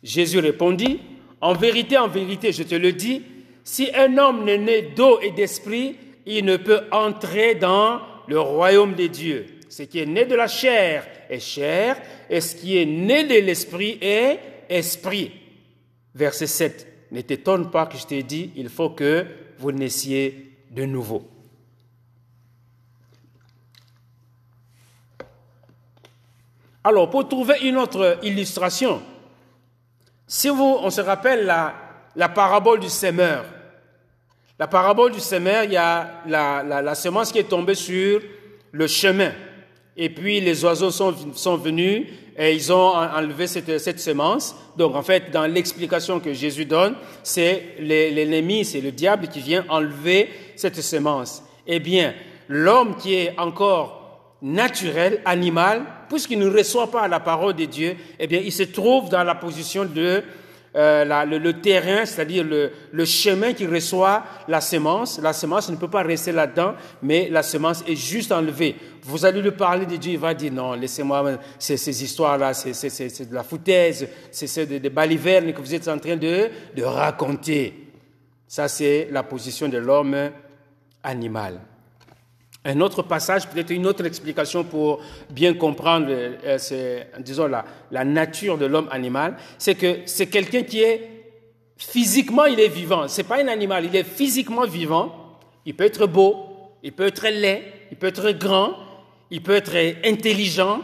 [0.04, 1.00] Jésus répondit,
[1.40, 3.22] en vérité, en vérité, je te le dis,
[3.64, 8.94] si un homme ne naît d'eau et d'esprit, il ne peut entrer dans le royaume
[8.94, 9.46] de Dieu.
[9.68, 12.00] Ce qui est né de la chair est chair,
[12.30, 15.32] et ce qui est né de l'esprit est esprit.
[16.14, 16.86] Verset 7.
[17.10, 19.26] Ne t'étonne pas que je t'ai dit, il faut que
[19.58, 21.28] vous naissiez de nouveau.
[26.84, 29.02] Alors, pour trouver une autre illustration,
[30.26, 33.44] si vous, on se rappelle la, parabole du semeur,
[34.58, 38.20] La parabole du semeur, il y a la, semence qui est tombée sur
[38.72, 39.32] le chemin.
[39.98, 42.06] Et puis les oiseaux sont, venus
[42.38, 44.54] et ils ont enlevé cette, cette semence.
[44.76, 49.64] Donc en fait, dans l'explication que Jésus donne, c'est l'ennemi, c'est le diable qui vient
[49.68, 51.42] enlever cette semence.
[51.66, 52.14] Eh bien,
[52.48, 58.26] l'homme qui est encore naturel, animal, puisqu'il ne reçoit pas la parole de Dieu, eh
[58.28, 60.22] bien, il se trouve dans la position de
[60.76, 65.18] euh, le, terrain, c'est-à-dire le, le, chemin qui reçoit la semence.
[65.20, 68.76] La semence ne peut pas rester là-dedans, mais la semence est juste enlevée.
[69.02, 73.34] Vous allez lui parler de Dieu, il va dire non, laissez-moi ces, histoires-là, c'est de
[73.34, 77.88] la foutaise, c'est des, des balivernes que vous êtes en train de, de raconter.
[78.46, 80.30] Ça, c'est la position de l'homme
[81.02, 81.60] animal.
[82.68, 85.00] Un autre passage, peut-être une autre explication pour
[85.30, 90.82] bien comprendre, euh, disons, la, la nature de l'homme animal, c'est que c'est quelqu'un qui
[90.82, 91.08] est
[91.78, 93.08] physiquement, il est vivant.
[93.08, 95.38] C'est pas un animal, il est physiquement vivant.
[95.64, 96.36] Il peut être beau,
[96.82, 98.74] il peut être laid, il peut être grand,
[99.30, 100.82] il peut être intelligent,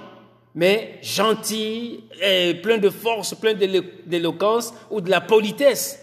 [0.54, 6.00] mais gentil, et plein de force, plein d'éloquence ou de la politesse.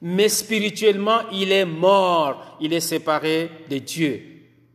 [0.00, 4.27] Mais spirituellement, il est mort, il est séparé de Dieu.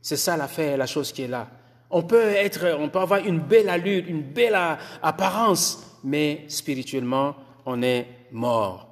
[0.04, 1.48] C'est ça l'affaire, la chose qui est là.
[1.90, 4.58] On peut être, on peut avoir une belle allure, une belle
[5.02, 7.36] apparence, mais spirituellement,
[7.66, 8.90] on est mort.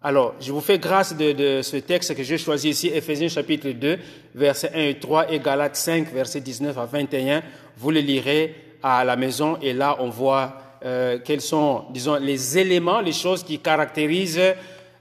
[0.00, 3.98] Alors, je vous fais grâce de, ce texte que j'ai choisi ici, Ephésiens chapitre 2,
[4.36, 7.42] versets 1 et 3, et Galates 5, versets 19 à 21.
[7.76, 12.56] Vous le lirez à la maison, et là, on voit euh, quels sont, disons, les
[12.56, 14.54] éléments, les choses qui caractérisent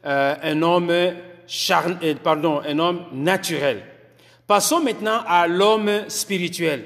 [0.06, 0.92] euh, un homme
[1.46, 3.84] charn, euh, pardon, un homme naturel.
[4.52, 6.84] Passons maintenant à l'homme spirituel.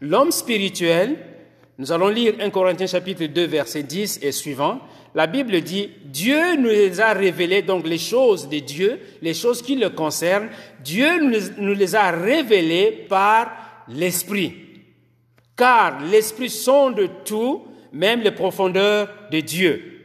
[0.00, 1.16] L'homme spirituel,
[1.76, 4.78] nous allons lire 1 Corinthiens chapitre 2 verset 10 et suivant.
[5.12, 9.62] La Bible dit, Dieu nous les a révélés, donc les choses de Dieu, les choses
[9.62, 10.48] qui le concernent,
[10.84, 11.08] Dieu
[11.58, 13.50] nous les a révélées par
[13.88, 14.54] l'Esprit.
[15.56, 20.04] Car l'Esprit sonde tout, même les profondeurs de Dieu.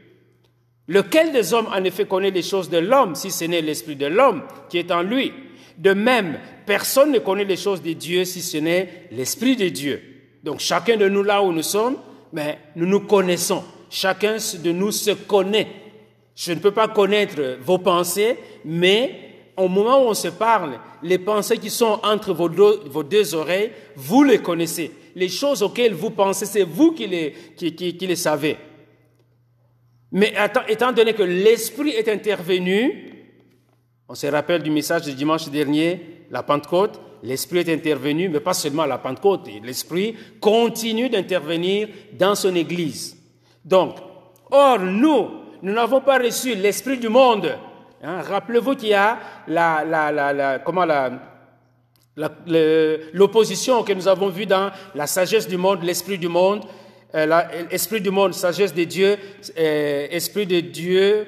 [0.87, 4.07] Lequel des hommes en effet connaît les choses de l'homme, si ce n'est l'Esprit de
[4.07, 5.31] l'homme qui est en lui?
[5.77, 9.99] De même, personne ne connaît les choses de Dieu si ce n'est l'Esprit de Dieu.
[10.43, 11.97] Donc chacun de nous là où nous sommes,
[12.31, 13.63] mais nous nous connaissons.
[13.89, 15.67] Chacun de nous se connaît.
[16.35, 19.19] Je ne peux pas connaître vos pensées, mais
[19.55, 22.49] au moment où on se parle, les pensées qui sont entre vos
[23.03, 24.91] deux, oreilles, vous les connaissez.
[25.15, 28.57] Les choses auxquelles vous pensez, c'est vous qui les, qui les savez.
[30.11, 30.33] Mais
[30.67, 33.13] étant donné que l'Esprit est intervenu,
[34.07, 38.53] on se rappelle du message du dimanche dernier, la Pentecôte, l'Esprit est intervenu, mais pas
[38.53, 43.17] seulement à la Pentecôte, l'Esprit continue d'intervenir dans son Église.
[43.63, 43.95] Donc,
[44.51, 45.29] or, nous,
[45.61, 47.57] nous n'avons pas reçu l'Esprit du monde.
[48.03, 51.11] Hein, rappelez-vous qu'il y a la, la, la, comment la,
[53.13, 56.63] l'opposition que nous avons vue dans la sagesse du monde, l'Esprit du monde,
[57.15, 59.17] euh, l'Esprit du monde, sagesse de Dieu,
[59.57, 61.25] euh, Esprit de Dieu,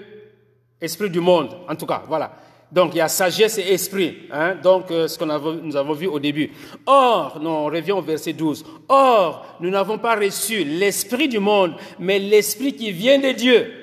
[0.79, 2.31] Esprit du monde, en tout cas, voilà.
[2.71, 4.55] Donc il y a sagesse et esprit, hein?
[4.61, 6.51] donc euh, ce que nous avons vu au début.
[6.85, 8.63] Or, non, on revient au verset 12.
[8.87, 13.73] Or, nous n'avons pas reçu l'esprit du monde, mais l'esprit qui vient de Dieu,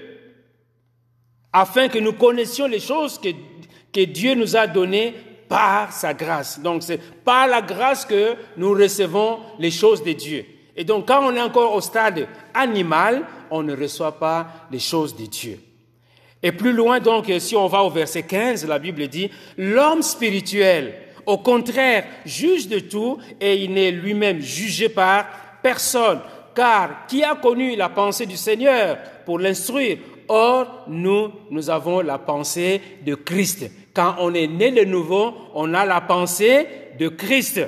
[1.52, 3.30] afin que nous connaissions les choses que,
[3.92, 5.14] que Dieu nous a données
[5.48, 6.60] par sa grâce.
[6.60, 10.44] Donc c'est par la grâce que nous recevons les choses de Dieu.
[10.76, 15.16] Et donc quand on est encore au stade animal, on ne reçoit pas les choses
[15.16, 15.58] de Dieu.
[16.46, 19.28] Et plus loin, donc, si on va au verset 15, la Bible dit,
[19.58, 20.94] l'homme spirituel,
[21.26, 25.26] au contraire, juge de tout et il n'est lui-même jugé par
[25.60, 26.20] personne.
[26.54, 29.98] Car qui a connu la pensée du Seigneur pour l'instruire?
[30.28, 33.68] Or, nous, nous avons la pensée de Christ.
[33.92, 37.60] Quand on est né de nouveau, on a la pensée de Christ.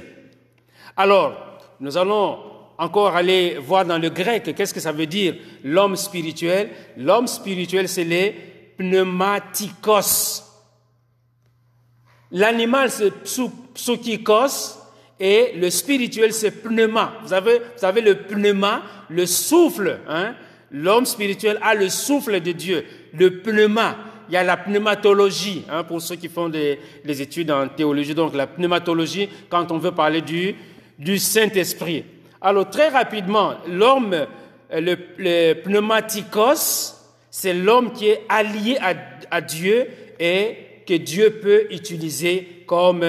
[0.97, 1.37] Alors,
[1.81, 2.39] nous allons
[2.79, 6.69] encore aller voir dans le grec qu'est-ce que ça veut dire l'homme spirituel?
[6.97, 8.48] L'homme spirituel, c'est les
[8.79, 10.45] pneumatikos.
[12.31, 13.13] L'animal, c'est
[13.75, 14.79] psoukikos
[15.21, 17.15] et le spirituel, c'est pneuma.
[17.23, 19.99] Vous avez, vous avez le pneuma, le souffle.
[20.09, 20.35] Hein?
[20.71, 23.97] L'homme spirituel a le souffle de Dieu, le pneuma.
[24.29, 28.15] Il y a la pneumatologie, hein, pour ceux qui font des, des, études en théologie.
[28.15, 30.55] Donc la pneumatologie, quand on veut parler du,
[30.99, 32.05] du Saint-Esprit.
[32.43, 34.27] Alors très rapidement, l'homme,
[34.71, 36.98] le, le pneumatikos,
[37.31, 38.79] c'est l'homme qui est allié
[39.31, 39.87] à, Dieu
[40.19, 40.57] et
[40.87, 43.05] que Dieu peut utiliser comme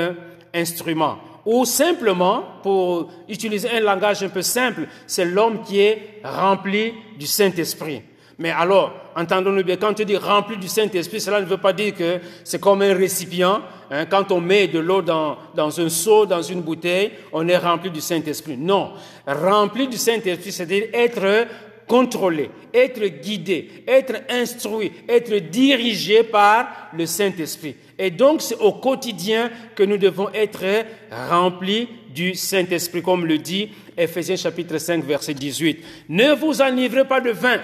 [0.53, 1.17] instrument.
[1.45, 7.25] Ou simplement, pour utiliser un langage un peu simple, c'est l'homme qui est rempli du
[7.25, 8.01] Saint-Esprit.
[8.37, 11.93] Mais alors, entendons-nous bien, quand tu dis rempli du Saint-Esprit, cela ne veut pas dire
[11.93, 13.61] que c'est comme un récipient.
[13.91, 17.57] Hein, quand on met de l'eau dans, dans un seau, dans une bouteille, on est
[17.57, 18.55] rempli du Saint-Esprit.
[18.55, 18.91] Non,
[19.27, 21.47] rempli du Saint-Esprit, c'est-à-dire être
[21.89, 27.75] contrôlé, être guidé, être instruit, être dirigé par le Saint-Esprit.
[27.97, 30.63] Et donc, c'est au quotidien que nous devons être
[31.11, 35.83] remplis du Saint-Esprit, comme le dit Ephésiens chapitre 5, verset 18.
[36.09, 37.59] Ne vous enivrez pas de vin,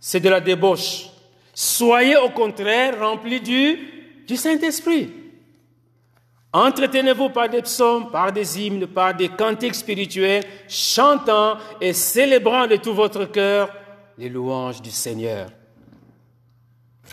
[0.00, 1.10] c'est de la débauche.
[1.52, 3.78] Soyez au contraire remplis du,
[4.26, 5.10] du Saint-Esprit.
[6.52, 12.76] Entretenez-vous par des psaumes, par des hymnes, par des cantiques spirituels, chantant et célébrant de
[12.76, 13.68] tout votre cœur
[14.16, 15.50] les louanges du Seigneur.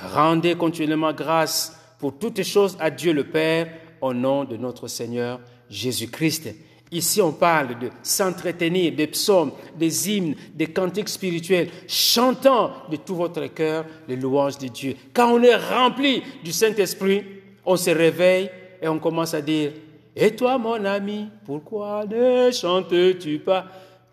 [0.02, 3.68] Rendez continuellement grâce pour toutes choses à Dieu le Père
[4.02, 6.56] au nom de notre Seigneur Jésus-Christ.
[6.92, 13.16] Ici, on parle de s'entretenir des psaumes, des hymnes, des cantiques spirituels, chantant de tout
[13.16, 14.96] votre cœur les louanges de Dieu.
[15.14, 17.24] Quand on est rempli du Saint-Esprit,
[17.66, 18.50] on se réveille
[18.86, 19.72] et on commence à dire,
[20.16, 23.66] et toi, mon ami, pourquoi ne chantes-tu pas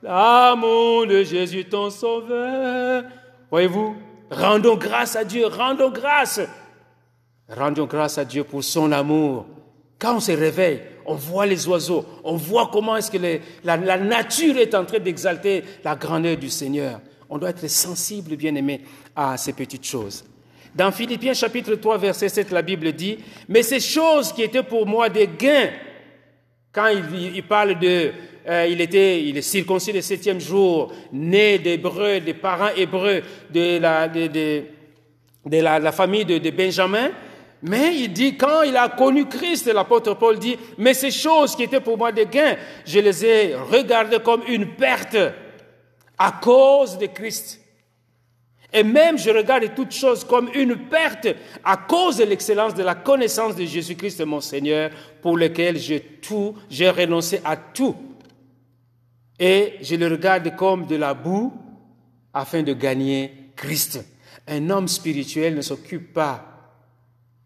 [0.03, 3.05] l'amour de Jésus ton Sauveur
[3.51, 3.95] Voyez-vous,
[4.31, 6.41] rendons grâce à Dieu, rendons grâce.
[7.55, 9.45] Rendons grâce à Dieu pour son amour.
[9.99, 14.57] Quand on se réveille, on voit les oiseaux, on voit comment est-ce que la, nature
[14.57, 16.99] est en train d'exalter la grandeur du Seigneur.
[17.29, 18.81] On doit être sensible, bien aimé,
[19.15, 20.25] à ces petites choses.
[20.75, 23.19] Dans Philippiens chapitre 3, verset 7, la Bible dit,
[23.49, 25.71] mais ces choses qui étaient pour moi des gains,
[26.73, 28.11] quand il, parle de,
[28.49, 33.79] euh, il était, il est circoncis le septième jour, né d'Hébreux, des parents hébreux, de
[33.79, 37.11] la, de, de, la, famille de, de Benjamin,
[37.63, 41.65] mais il dit, quand il a connu Christ, l'apôtre Paul dit, mais ces choses qui
[41.65, 42.57] étaient pour moi des gains,
[42.87, 45.17] je les ai regardées comme une perte
[46.19, 47.62] à cause de Christ.
[48.73, 51.29] Et même je regarde toutes choses comme une perte
[51.63, 56.55] à cause de l'excellence de la connaissance de Jésus-Christ mon Seigneur, pour lequel j'ai tout,
[56.71, 57.95] j'ai renoncé à tout.
[59.39, 61.53] Et je le regarde comme de la boue
[62.33, 64.05] afin de gagner Christ.
[64.49, 66.47] Un homme spirituel ne s'occupe pas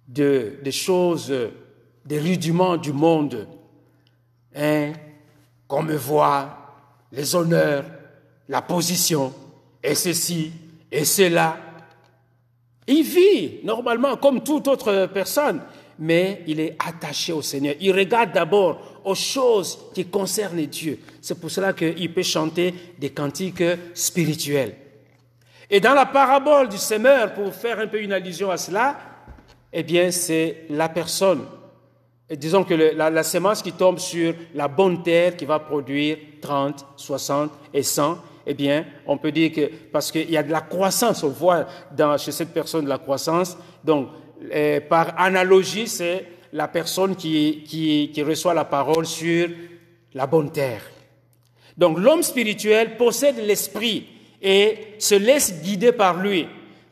[0.06, 1.34] de, des choses,
[2.04, 3.48] des rudiments du monde.
[4.54, 4.92] Hein,
[5.68, 6.56] qu'on me voit,
[7.12, 7.84] les honneurs,
[8.48, 9.32] la position,
[9.82, 10.52] et ceci,
[10.90, 11.56] et cela.
[12.86, 15.60] Il vit normalement comme toute autre personne,
[15.98, 17.74] mais il est attaché au Seigneur.
[17.80, 20.98] Il regarde d'abord aux choses qui concernent Dieu.
[21.20, 23.62] C'est pour cela qu'il peut chanter des cantiques
[23.94, 24.76] spirituels.
[25.68, 28.96] Et dans la parabole du semeur, pour faire un peu une allusion à cela,
[29.72, 31.44] eh bien, c'est la personne.
[32.30, 36.86] Disons que la, la semence qui tombe sur la bonne terre qui va produire 30,
[36.96, 40.60] 60 et 100, eh bien, on peut dire que parce qu'il y a de la
[40.60, 41.66] croissance, on voit
[41.96, 43.56] dans, chez cette personne de la croissance.
[43.82, 44.08] Donc,
[44.50, 49.48] eh, par analogie, c'est la personne qui, qui, qui reçoit la parole sur
[50.14, 50.82] la bonne terre.
[51.76, 54.06] Donc, l'homme spirituel possède l'esprit
[54.40, 56.46] et se laisse guider par lui.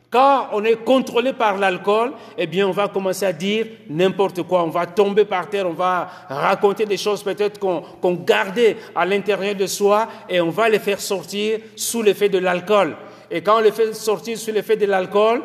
[0.09, 4.63] Quand on est contrôlé par l'alcool, eh bien, on va commencer à dire n'importe quoi.
[4.63, 9.55] On va tomber par terre, on va raconter des choses peut-être qu'on gardait à l'intérieur
[9.55, 12.95] de soi et on va les faire sortir sous l'effet de l'alcool.
[13.29, 15.41] Et quand on les fait sortir sous l'effet de l'alcool,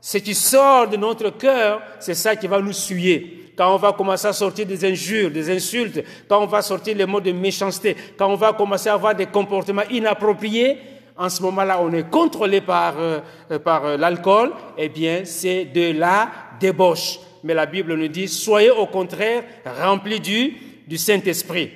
[0.00, 3.52] ce qui sort de notre cœur, c'est ça qui va nous suyer.
[3.56, 7.06] Quand on va commencer à sortir des injures, des insultes, quand on va sortir les
[7.06, 10.78] mots de méchanceté, quand on va commencer à avoir des comportements inappropriés,
[11.16, 13.20] en ce moment-là, on est contrôlé par, euh,
[13.64, 17.18] par euh, l'alcool, eh bien, c'est de la débauche.
[17.44, 20.54] Mais la Bible nous dit, soyez au contraire remplis du,
[20.86, 21.70] du Saint-Esprit.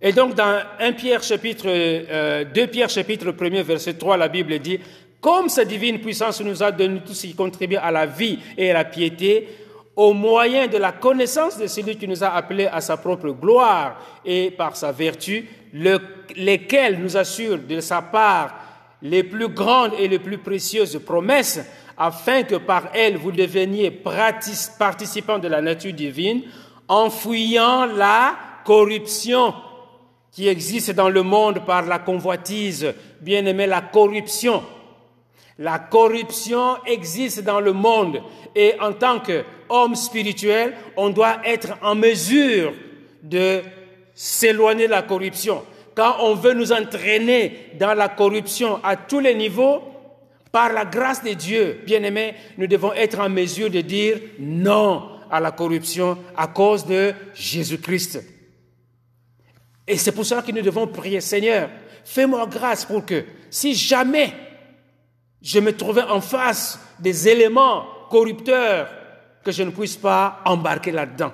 [0.00, 4.58] Et donc, dans 1 Pierre chapitre, euh, 2 Pierre chapitre 1 verset 3, la Bible
[4.58, 4.80] dit,
[5.20, 8.70] comme sa divine puissance nous a donné tout ce qui contribue à la vie et
[8.70, 9.48] à la piété,
[9.94, 14.20] au moyen de la connaissance de celui qui nous a appelés à sa propre gloire
[14.24, 15.98] et par sa vertu, le,
[16.36, 18.54] lesquels nous assurent de sa part
[19.02, 21.60] les plus grandes et les plus précieuses promesses,
[21.96, 26.42] afin que par elles vous deveniez participants de la nature divine,
[26.88, 29.54] en fuyant la corruption
[30.32, 34.62] qui existe dans le monde par la convoitise, bien aimé, la corruption.
[35.58, 38.22] La corruption existe dans le monde
[38.54, 42.72] et en tant qu'homme spirituel, on doit être en mesure
[43.22, 43.60] de
[44.22, 45.64] s'éloigner de la corruption.
[45.94, 49.82] Quand on veut nous entraîner dans la corruption à tous les niveaux,
[50.52, 55.08] par la grâce de Dieu, bien aimé, nous devons être en mesure de dire non
[55.30, 58.22] à la corruption à cause de Jésus-Christ.
[59.86, 61.70] Et c'est pour cela que nous devons prier, Seigneur,
[62.04, 64.34] fais-moi grâce pour que si jamais
[65.40, 68.90] je me trouvais en face des éléments corrupteurs,
[69.42, 71.32] que je ne puisse pas embarquer là-dedans.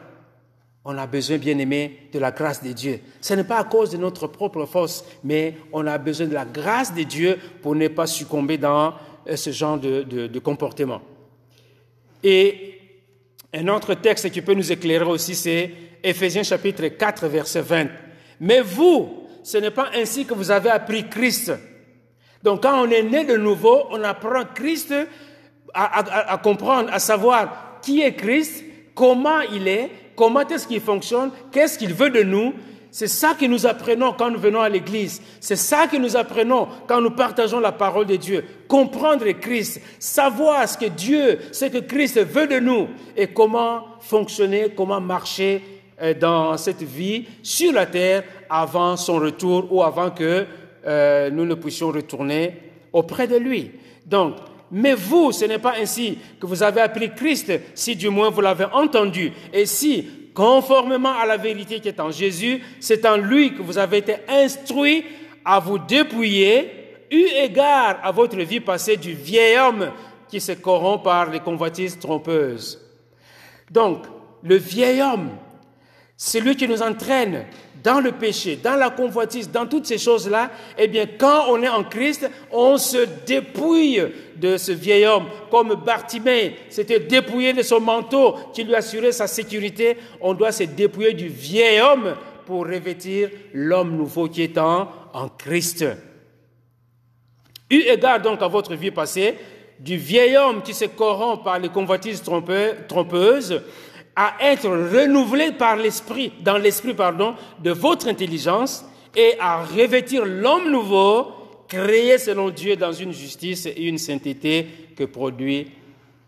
[0.89, 3.01] On a besoin, bien aimé, de la grâce de Dieu.
[3.21, 6.45] Ce n'est pas à cause de notre propre force, mais on a besoin de la
[6.45, 8.95] grâce de Dieu pour ne pas succomber dans
[9.29, 11.03] euh, ce genre de, comportement.
[12.23, 12.79] Et
[13.53, 15.73] un autre texte qui peut nous éclairer aussi, c'est
[16.05, 17.89] Éphésiens chapitre 4, verset 20.
[18.39, 21.53] Mais vous, ce n'est pas ainsi que vous avez appris Christ.
[22.45, 24.95] Donc quand on est né de nouveau, on apprend Christ
[25.75, 28.63] à, comprendre, à savoir qui est Christ,
[28.95, 32.55] comment il est, comment est-ce qu'il fonctionne, qu'est-ce qu'il veut de nous?
[32.91, 35.21] C'est ça que nous apprenons quand nous venons à l'église.
[35.39, 38.43] C'est ça que nous apprenons quand nous partageons la parole de Dieu.
[38.69, 44.73] Comprendre Christ, savoir ce que Dieu, ce que Christ veut de nous et comment fonctionner,
[44.75, 45.63] comment marcher
[46.01, 50.47] euh, dans cette vie sur la terre avant son retour ou avant que
[50.87, 52.55] euh, nous ne puissions retourner
[52.93, 53.73] auprès de lui.
[54.07, 54.37] Donc,
[54.71, 58.41] mais vous, ce n'est pas ainsi que vous avez appris Christ, si du moins vous
[58.41, 63.55] l'avez entendu, et si, conformément à la vérité qui est en Jésus, c'est en lui
[63.55, 65.05] que vous avez été instruit
[65.45, 66.71] à vous dépouiller,
[67.11, 69.93] eu égard à votre vie passée du vieil homme
[70.29, 72.83] qui se corrompt par les convoitises trompeuses.
[73.71, 74.05] Donc,
[74.43, 75.31] le vieil homme,
[76.17, 77.45] c'est lui qui nous entraîne
[77.83, 81.69] dans le péché, dans la convoitise, dans toutes ces choses-là, eh bien, quand on est
[81.69, 84.03] en Christ, on se dépouille
[84.35, 85.27] de ce vieil homme.
[85.51, 90.65] Comme Bartimée s'était dépouillé de son manteau qui lui assurait sa sécurité, on doit se
[90.65, 95.85] dépouiller du vieil homme pour revêtir l'homme nouveau qui est en, en Christ.
[97.71, 99.37] Eu égard donc à votre vie passée,
[99.79, 103.63] du vieil homme qui se corrompt par les convoitises trompeuses,
[104.17, 110.71] à être renouvelé par l'esprit, dans l'esprit, pardon, de votre intelligence et à revêtir l'homme
[110.71, 111.33] nouveau,
[111.69, 115.71] créé selon Dieu dans une justice et une sainteté que produit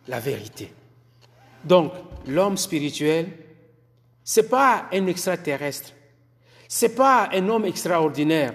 [0.07, 0.71] la vérité.
[1.65, 1.93] Donc,
[2.27, 3.29] l'homme spirituel,
[4.23, 5.93] c'est pas un extraterrestre.
[6.69, 8.53] C'est pas un homme extraordinaire.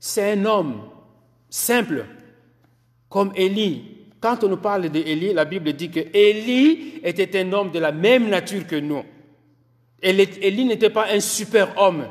[0.00, 0.82] C'est un homme
[1.48, 2.04] simple,
[3.08, 3.95] comme Élie,
[4.26, 7.92] quand on nous parle d'Élie, la Bible dit que Élie était un homme de la
[7.92, 9.04] même nature que nous.
[10.02, 12.08] Élie n'était pas un super homme,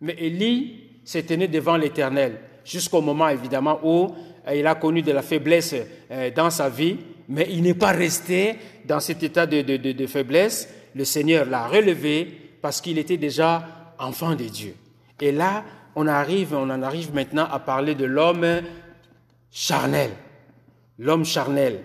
[0.00, 4.12] mais Élie s'est tenu devant l'Éternel jusqu'au moment évidemment où
[4.48, 5.76] euh, il a connu de la faiblesse
[6.10, 6.96] euh, dans sa vie,
[7.28, 10.68] mais il n'est pas resté dans cet état de, faiblesse.
[10.96, 12.26] Le Seigneur l'a relevé
[12.60, 14.74] parce qu'il était déjà enfant de Dieu.
[15.20, 15.62] Et là,
[15.94, 18.62] on arrive, on en arrive maintenant à parler de l'homme
[19.52, 20.10] charnel
[20.98, 21.84] l'homme charnel.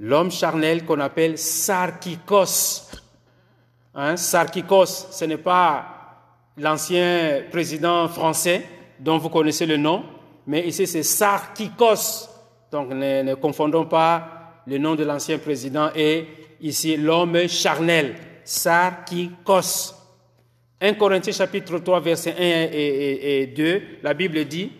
[0.00, 2.90] L'homme charnel qu'on appelle Sarkikos.
[3.94, 5.86] Hein, Sarkikos, ce n'est pas
[6.56, 8.66] l'ancien président français
[8.98, 10.04] dont vous connaissez le nom,
[10.46, 12.28] mais ici c'est Sarkikos.
[12.72, 16.26] Donc ne, confondons pas le nom de l'ancien président et
[16.60, 19.94] ici l'homme charnel, Sarkikos.
[20.80, 24.70] 1 Corinthiens chapitre 3 verset 1 et 2, la Bible dit,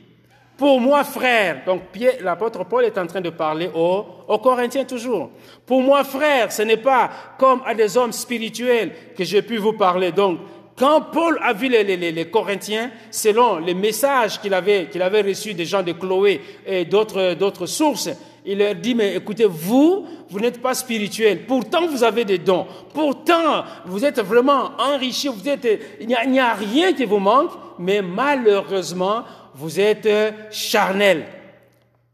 [0.56, 1.82] pour moi, frère, donc
[2.20, 5.30] l'apôtre Paul est en train de parler aux, Corinthiens toujours.
[5.66, 9.72] Pour moi, frère, ce n'est pas comme à des hommes spirituels que j'ai pu vous
[9.72, 10.12] parler.
[10.12, 10.38] Donc,
[10.76, 15.64] quand Paul a vu les, Corinthiens, selon les messages qu'il avait, qu'il avait reçus des
[15.64, 18.10] gens de Chloé et d'autres, d'autres sources,
[18.46, 21.46] il leur dit, mais écoutez, vous, vous n'êtes pas spirituel.
[21.46, 22.66] Pourtant, vous avez des dons.
[22.92, 25.28] Pourtant, vous êtes vraiment enrichis.
[25.28, 25.66] Vous êtes,
[26.00, 27.50] il n'y a, a rien qui vous manque.
[27.78, 29.24] Mais malheureusement,
[29.54, 30.08] vous êtes
[30.50, 31.26] charnel.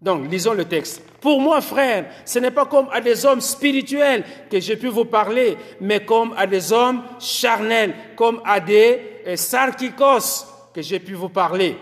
[0.01, 1.03] Donc, lisons le texte.
[1.20, 5.05] Pour moi, frère, ce n'est pas comme à des hommes spirituels que j'ai pu vous
[5.05, 11.12] parler, mais comme à des hommes charnels, comme à des euh, sarkikos que j'ai pu
[11.12, 11.76] vous parler,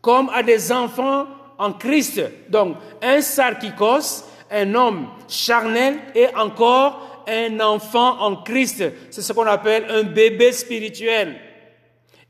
[0.00, 1.26] comme à des enfants
[1.58, 2.22] en Christ.
[2.48, 8.82] Donc, un sarkikos, un homme charnel et encore un enfant en Christ.
[9.10, 11.36] C'est ce qu'on appelle un bébé spirituel.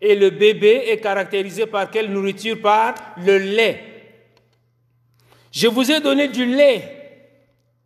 [0.01, 2.61] Et le bébé est caractérisé par quelle nourriture?
[2.61, 3.84] Par le lait.
[5.53, 7.28] Je vous ai donné du lait,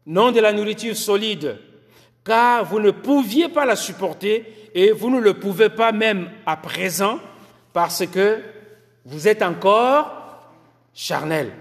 [0.06, 1.58] non de la nourriture solide,
[2.24, 4.44] car vous ne pouviez pas la supporter
[4.74, 7.20] et vous ne le pouvez pas même à présent
[7.72, 8.40] parce que
[9.06, 10.52] vous êtes encore
[10.92, 11.52] charnel.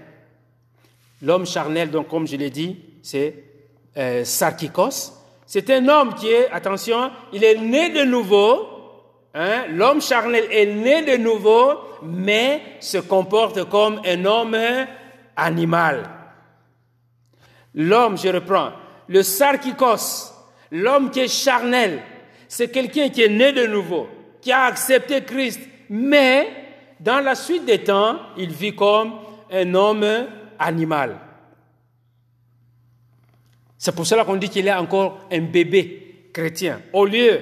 [1.22, 3.44] L'homme charnel, donc comme je l'ai dit, c'est
[3.96, 5.12] euh, Sarkikos.
[5.46, 8.73] C'est un homme qui est, attention, il est né de nouveau,
[9.34, 9.66] Hein?
[9.70, 14.56] L'homme charnel est né de nouveau, mais se comporte comme un homme
[15.36, 16.08] animal.
[17.74, 18.70] L'homme, je reprends,
[19.08, 20.32] le sarkikos,
[20.70, 22.00] l'homme qui est charnel,
[22.46, 24.08] c'est quelqu'un qui est né de nouveau,
[24.40, 25.60] qui a accepté Christ
[25.90, 26.48] mais
[27.00, 29.12] dans la suite des temps, il vit comme
[29.50, 30.06] un homme
[30.58, 31.18] animal.
[33.76, 36.80] C'est pour cela qu'on dit qu'il est encore un bébé chrétien.
[36.92, 37.40] Au lieu,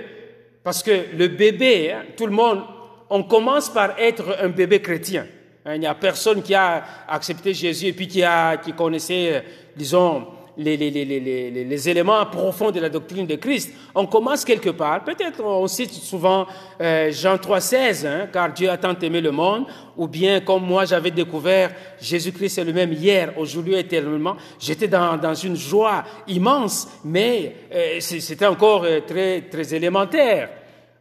[0.65, 2.63] parce que le bébé, hein, tout le monde,
[3.11, 5.27] on commence par être un bébé chrétien.
[5.65, 9.33] Hein, il n'y a personne qui a accepté Jésus et puis qui, a, qui connaissait,
[9.33, 9.41] euh,
[9.77, 10.27] disons,
[10.57, 13.73] les, éléments profonds de la doctrine de Christ.
[13.95, 15.03] On commence quelque part.
[15.05, 16.47] Peut-être on cite souvent
[16.81, 20.85] euh, Jean 3,16, hein, car Dieu a tant aimé le monde, ou bien comme moi
[20.85, 24.37] j'avais découvert Jésus-Christ est le même hier, aujourd'hui, éternellement.
[24.59, 30.51] J'étais dans, une joie immense, mais euh, c'était encore euh, très, très élémentaire.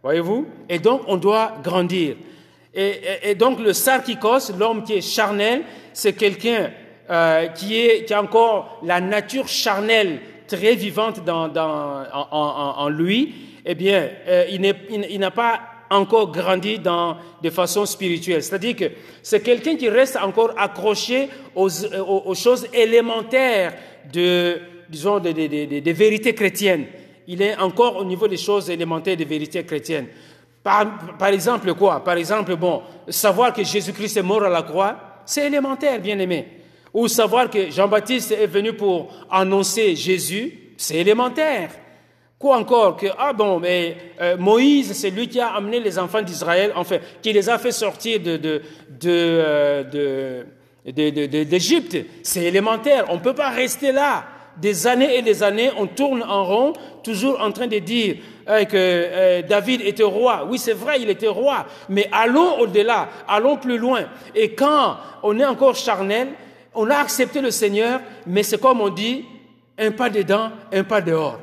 [0.02, 0.48] Voyez-vous?
[0.70, 2.16] Et donc on doit grandir.
[2.74, 2.82] Et,
[3.24, 6.72] et, et donc le sarkikos, l'homme qui est charnel, c'est quelqu'un
[7.10, 13.34] euh, qui, est, qui a encore la nature charnelle très vivante dans, en, lui,
[13.66, 15.60] eh bien, euh, il n'a pas
[15.92, 18.42] encore grandi dans, de façon spirituelle.
[18.42, 18.86] C'est-à-dire que
[19.22, 23.74] c'est quelqu'un qui reste encore accroché aux, aux, choses élémentaires
[24.12, 26.86] de, disons, des de, de, vérités chrétiennes.
[27.28, 30.08] Il est encore au niveau des choses élémentaires des vérités chrétiennes.
[30.64, 32.04] Par, par exemple, quoi?
[32.04, 34.96] Par exemple, bon, savoir que Jésus-Christ est mort à la croix,
[35.26, 36.48] c'est élémentaire, bien aimé.
[36.94, 41.72] Ou savoir que Jean-Baptiste est venu pour annoncer Jésus, c'est élémentaire.
[42.38, 46.24] Quoi encore que, ah bon, mais euh, Moïse, c'est lui qui a amené les enfants
[46.24, 48.62] d'Israël, enfin, qui les a fait sortir de, de,
[49.00, 50.46] de,
[50.92, 51.98] de d'Égypte.
[52.24, 53.06] C'est élémentaire.
[53.10, 54.26] On ne peut pas rester là.
[54.58, 56.74] Des années et des années, on tourne en rond,
[57.04, 58.18] toujours en train de dire
[58.50, 60.46] euh, que euh, David était roi.
[60.50, 61.66] Oui, c'est vrai, il était roi.
[61.90, 64.02] Mais allons au-delà, allons plus loin.
[64.36, 66.30] Et quand on est encore charnel,
[66.74, 69.26] on a accepté le Seigneur, mais c'est comme on dit,
[69.78, 71.40] un pas dedans, un pas dehors.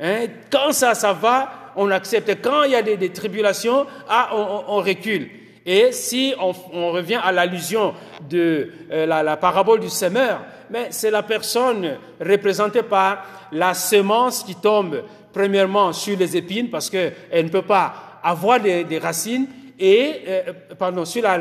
[0.00, 0.26] Hein?
[0.50, 2.42] Quand ça, ça va, on accepte.
[2.42, 5.28] Quand il y a des, tribulations, ah, on, recule.
[5.64, 7.94] Et si on, revient à l'allusion
[8.28, 14.54] de euh, la, parabole du semeur, mais c'est la personne représentée par la semence qui
[14.54, 19.46] tombe premièrement sur les épines parce qu'elle ne peut pas avoir des, racines
[19.78, 21.38] et euh, pardon sur la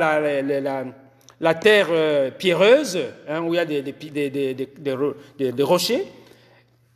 [1.56, 6.06] terre euh, pierreuse, hein, où il y a des, des, rochers,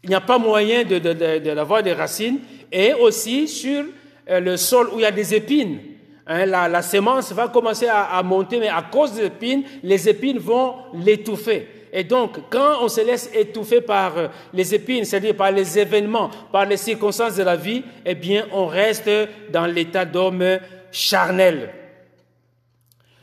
[0.04, 2.40] il n'y a pas moyen d'avoir de, des racines,
[2.72, 3.86] et aussi sur
[4.30, 5.80] euh, le sol où il y a des épines.
[6.28, 10.08] Hein, la, la, sémence va commencer à, à, monter, mais à cause des épines, les
[10.08, 11.68] épines vont l'étouffer.
[11.92, 16.30] Et donc, quand on se laisse étouffer par euh, les épines, c'est-à-dire par les événements,
[16.52, 19.10] par les circonstances de la vie, eh bien, on reste
[19.52, 20.60] dans l'état d'homme
[20.92, 21.70] charnel.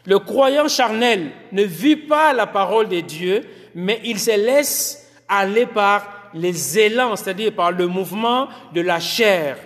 [0.04, 3.42] Le croyant charnel ne vit pas la parole de Dieu,
[3.74, 9.58] mais il se laisse aller par les élans, c'est-à-dire par le mouvement de la chair,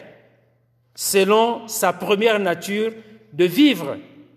[0.94, 2.92] selon sa première nature
[3.32, 3.96] de vivre,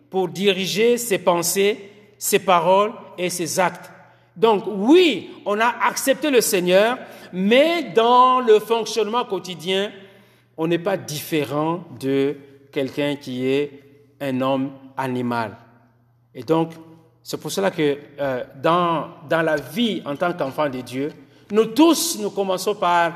[0.09, 3.91] pour diriger ses pensées, ses paroles et ses actes.
[4.35, 6.97] Donc oui, on a accepté le Seigneur,
[7.33, 9.91] mais dans le fonctionnement quotidien,
[10.57, 12.37] on n'est pas différent de
[12.71, 13.71] quelqu'un qui est
[14.21, 15.55] un homme animal.
[16.39, 16.71] Et donc,
[17.21, 21.11] c'est pour cela que euh, dans, dans la vie en tant qu'enfant de Dieu,
[21.51, 23.11] nous tous, nous commençons par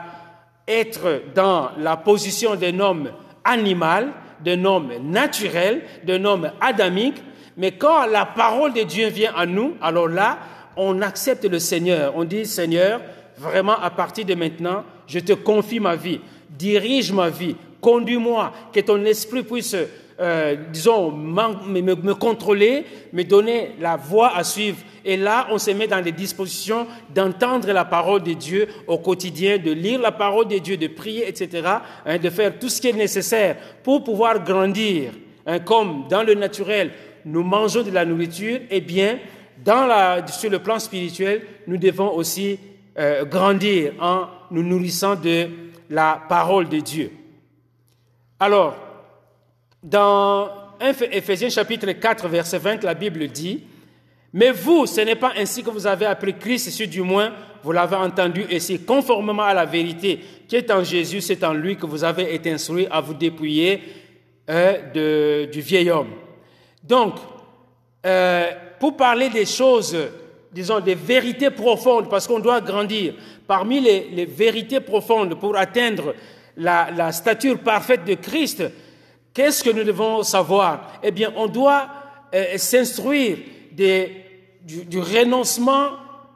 [0.68, 3.12] être dans la position d'un homme
[3.46, 4.12] animal,
[4.44, 7.24] d'un homme naturel, d'un homme adamique,
[7.56, 10.40] mais quand la parole de Dieu vient à nous, alors là,
[10.76, 12.12] on accepte le Seigneur.
[12.18, 13.00] On dit, Seigneur,
[13.38, 16.20] vraiment à partir de maintenant, je te confie ma vie,
[16.50, 19.78] dirige ma vie, conduis-moi, que ton esprit puisse
[20.20, 24.78] euh, disons, me, me, contrôler, me donner la voie à suivre.
[25.04, 29.58] Et là, on se met dans les dispositions d'entendre la parole de Dieu au quotidien,
[29.58, 31.68] de lire la parole de Dieu, de prier, etc.,
[32.06, 35.12] hein, de faire tout ce qui est nécessaire pour pouvoir grandir.
[35.46, 36.92] Hein, comme dans le naturel,
[37.26, 39.20] nous mangeons de la nourriture, eh bien,
[40.28, 42.60] sur le plan spirituel, nous devons aussi
[42.98, 45.50] euh, grandir en nous nourrissant de
[45.90, 47.12] la parole de Dieu.
[48.40, 48.76] Alors,
[49.84, 53.64] dans Ephésiens chapitre 4, verset 20, la Bible dit,
[54.32, 57.72] Mais vous, ce n'est pas ainsi que vous avez appris Christ, si du moins vous
[57.72, 61.78] l'avez entendu, et si conformément à la vérité qui est en Jésus, c'est en lui
[61.78, 63.82] que vous avez été instruits à vous dépouiller
[64.50, 66.12] euh, de, du vieil homme.
[66.84, 67.16] Donc,
[68.06, 69.98] euh, pour parler des choses,
[70.52, 73.14] disons, des vérités profondes, parce qu'on doit grandir,
[73.48, 76.14] parmi les, vérités profondes pour atteindre
[76.58, 78.64] la stature parfaite de Christ,
[79.34, 81.00] Qu'est-ce que nous devons savoir?
[81.02, 81.88] Eh bien, on doit
[82.34, 83.38] euh, s'instruire
[83.72, 85.92] du, renoncement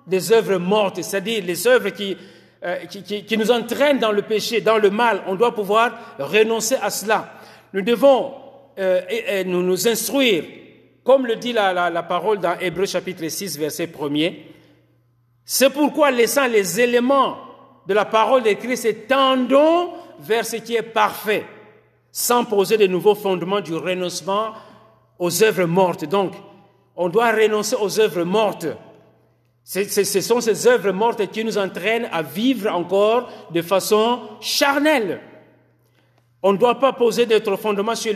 [0.08, 2.18] des œuvres mortes, c'est-à-dire les œuvres qui,
[2.64, 5.22] euh, qui, qui, qui, nous entraînent dans le péché, dans le mal.
[5.28, 7.34] On doit pouvoir renoncer à cela.
[7.74, 8.34] Nous devons
[8.80, 10.43] euh, nous, nous instruire,
[11.04, 14.36] comme le dit la, la, la parole dans Hébreu chapitre 6, verset 1er.
[15.45, 17.38] C'est pourquoi, laissant les éléments
[17.88, 21.45] de la parole de Christ, tendons vers ce qui est parfait,
[22.20, 24.53] sans poser de nouveaux fondements du renoncement
[25.20, 26.05] aux œuvres mortes.
[26.05, 26.34] Donc,
[26.95, 28.65] on doit renoncer aux œuvres mortes.
[29.63, 35.22] Ce sont ces œuvres mortes qui nous entraînent à vivre encore de façon charnelle.
[36.41, 38.15] On ne doit pas poser d'autres fondements sur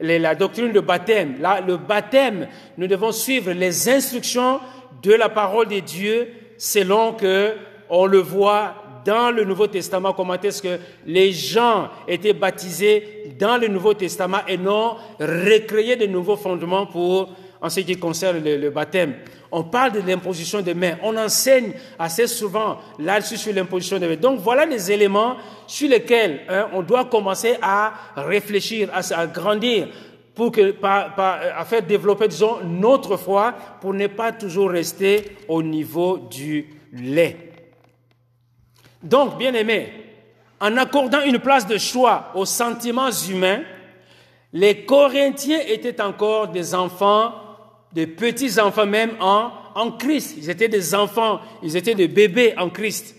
[0.00, 1.38] la doctrine de baptême.
[1.38, 2.48] Là, le baptême,
[2.78, 4.58] nous devons suivre les instructions
[5.02, 7.56] de la parole de Dieu selon que
[7.90, 13.56] on le voit dans le Nouveau Testament, comment est-ce que les gens étaient baptisés dans
[13.56, 17.30] le Nouveau Testament et non recréer de nouveaux fondements pour,
[17.60, 19.14] en ce qui concerne le, baptême.
[19.50, 20.96] On parle de l'imposition des mains.
[21.02, 24.16] On enseigne assez souvent là-dessus sur l'imposition des mains.
[24.16, 25.36] Donc voilà les éléments
[25.66, 29.88] sur lesquels hein, on doit commencer à réfléchir, à, grandir
[30.34, 36.66] pour à faire développer, disons, notre foi pour ne pas toujours rester au niveau du
[36.92, 37.51] lait.
[39.02, 39.92] Donc, bien aimé,
[40.60, 43.62] en accordant une place de choix aux sentiments humains,
[44.52, 47.32] les Corinthiens étaient encore des enfants,
[47.92, 50.34] des petits enfants même en, en Christ.
[50.38, 53.16] Ils étaient des enfants, ils étaient des bébés en Christ.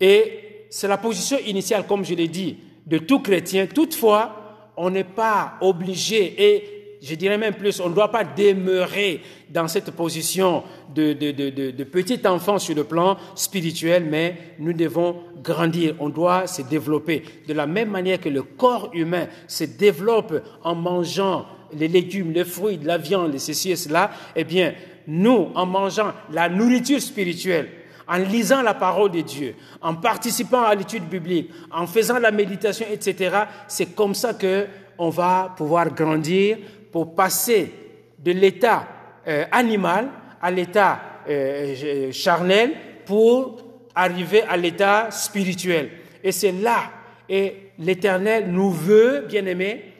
[0.00, 3.66] Et c'est la position initiale, comme je l'ai dit, de tout chrétien.
[3.66, 9.20] Toutefois, on n'est pas obligé et je dirais même plus, on ne doit pas demeurer
[9.48, 14.72] dans cette position de, de, de, de, petit enfant sur le plan spirituel, mais nous
[14.72, 17.22] devons grandir, on doit se développer.
[17.46, 22.44] De la même manière que le corps humain se développe en mangeant les légumes, les
[22.44, 24.74] fruits, la viande, les ceci et cela, eh bien,
[25.06, 27.68] nous, en mangeant la nourriture spirituelle,
[28.08, 32.86] en lisant la parole de Dieu, en participant à l'étude biblique, en faisant la méditation,
[32.90, 33.36] etc.,
[33.68, 34.66] c'est comme ça que
[34.98, 36.58] on va pouvoir grandir
[36.90, 37.72] pour passer
[38.18, 38.86] de l'état
[39.26, 40.08] euh, animal
[40.40, 42.72] à l'état euh, charnel
[43.04, 43.60] pour
[43.94, 45.90] arriver à l'état spirituel.
[46.22, 46.90] Et c'est là,
[47.28, 49.92] et l'Éternel nous veut, bien aimé,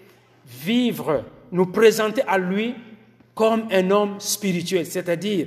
[0.47, 2.75] vivre, nous présenter à lui
[3.35, 5.47] comme un homme spirituel, c'est-à-dire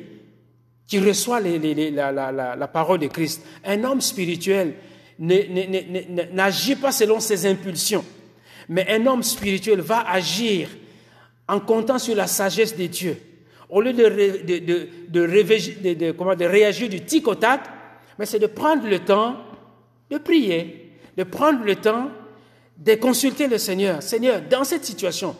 [0.87, 3.45] qui reçoit la, parole de Christ.
[3.63, 4.73] Un homme spirituel
[5.19, 8.03] n'agit pas selon ses impulsions,
[8.67, 10.67] mais un homme spirituel va agir
[11.51, 13.17] en comptant sur la sagesse de Dieu.
[13.69, 14.03] Au lieu de,
[15.09, 17.61] de, de, comment, de réagir du tic au tac,
[18.17, 19.35] mais c'est de prendre le temps
[20.09, 22.09] de prier, de prendre le temps
[22.77, 24.01] de consulter le Seigneur.
[24.01, 25.35] Seigneur, dans cette situation,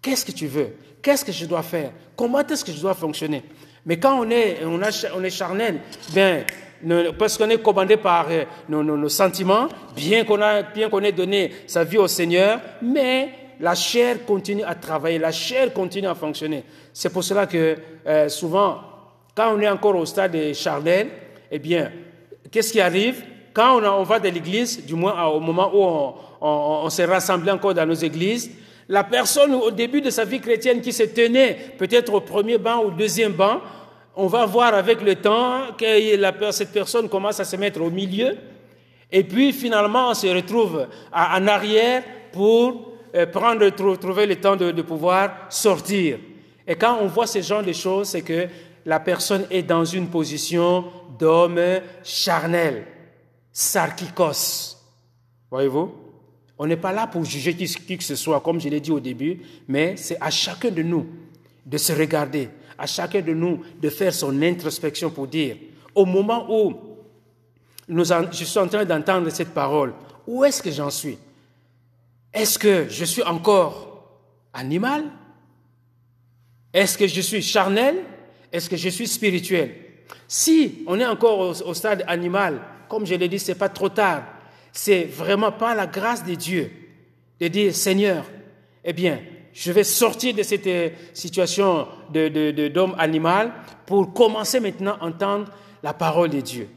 [0.00, 0.74] qu'est-ce que tu veux?
[1.00, 1.92] Qu'est-ce que je dois faire?
[2.16, 3.42] Comment est-ce que je dois fonctionner?
[3.86, 4.80] Mais quand on est, on,
[5.16, 5.80] on est charnel,
[6.12, 6.44] bien,
[7.18, 10.38] parce qu'on est commandé par euh, nos, nos, nos sentiments, bien qu'on
[10.90, 13.30] qu'on ait donné sa vie au Seigneur, mais
[13.62, 16.64] la chair continue à travailler, la chair continue à fonctionner.
[16.92, 18.80] C'est pour cela que euh, souvent,
[19.36, 21.08] quand on est encore au stade de charnel,
[21.48, 21.92] eh bien,
[22.50, 23.22] qu'est-ce qui arrive?
[23.54, 27.86] Quand on, va de l'église, du moins au moment où on, s'est rassemblé encore dans
[27.86, 28.50] nos églises,
[28.88, 32.82] la personne au début de sa vie chrétienne qui se tenait peut-être au premier banc
[32.82, 33.60] ou au deuxième banc,
[34.16, 38.36] on va voir avec le temps que cette personne commence à se mettre au milieu,
[39.12, 42.02] et puis finalement on se retrouve en arrière
[42.32, 42.91] pour
[43.32, 46.18] prendre, trouver le temps de, pouvoir sortir.
[46.66, 48.46] Et quand on voit ce genre de choses, c'est que
[48.86, 50.84] la personne est dans une position
[51.18, 51.60] d'homme
[52.02, 52.86] charnel,
[53.52, 54.76] sarkikos.
[55.50, 55.92] Voyez-vous?
[56.58, 59.00] On n'est pas là pour juger qui, que ce soit, comme je l'ai dit au
[59.00, 61.06] début, mais c'est à chacun de nous
[61.66, 62.48] de se regarder,
[62.78, 65.56] à chacun de nous de faire son introspection pour dire,
[65.94, 66.74] au moment où
[67.88, 69.92] je suis en train d'entendre cette parole,
[70.26, 71.18] où est-ce que j'en suis?
[72.32, 74.08] Est-ce que je suis encore
[74.52, 75.04] animal?
[76.72, 77.96] Est-ce que je suis charnel?
[78.50, 79.74] Est-ce que je suis spirituel?
[80.26, 84.24] Si on est encore au, stade animal, comme je l'ai dit, c'est pas trop tard.
[84.72, 86.70] C'est vraiment pas la grâce de Dieu
[87.38, 88.24] de dire Seigneur,
[88.84, 89.20] eh bien,
[89.52, 93.52] je vais sortir de cette euh, situation d'homme animal
[93.84, 95.50] pour commencer maintenant à entendre
[95.82, 96.68] la parole de Dieu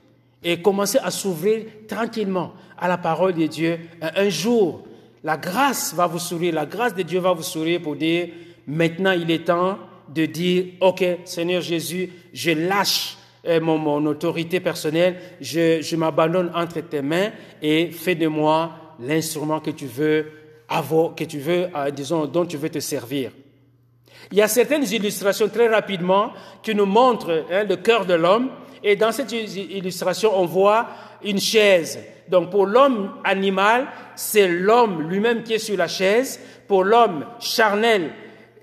[0.44, 3.80] et commencer à s'ouvrir tranquillement à la parole de Dieu.
[4.02, 4.86] Un jour,
[5.26, 8.28] la grâce va vous sourire, la grâce de Dieu va vous sourire pour dire,
[8.68, 13.18] maintenant il est temps de dire, OK, Seigneur Jésus, je lâche
[13.48, 19.72] euh, mon, autorité personnelle, je, m'abandonne entre tes mains et fais de moi l'instrument que
[19.72, 20.28] tu veux
[20.70, 23.32] avoir, que tu veux, euh, disons, dont tu veux te servir.
[24.32, 28.52] Il y a certaines illustrations très rapidement qui nous montrent hein, le cœur de l'homme.
[28.84, 30.88] Et dans cette illustration, on voit
[31.24, 32.00] une chaise.
[32.28, 36.40] Donc pour l'homme animal, c'est l'homme lui-même qui est sur la chaise.
[36.68, 38.12] pour l'homme charnel.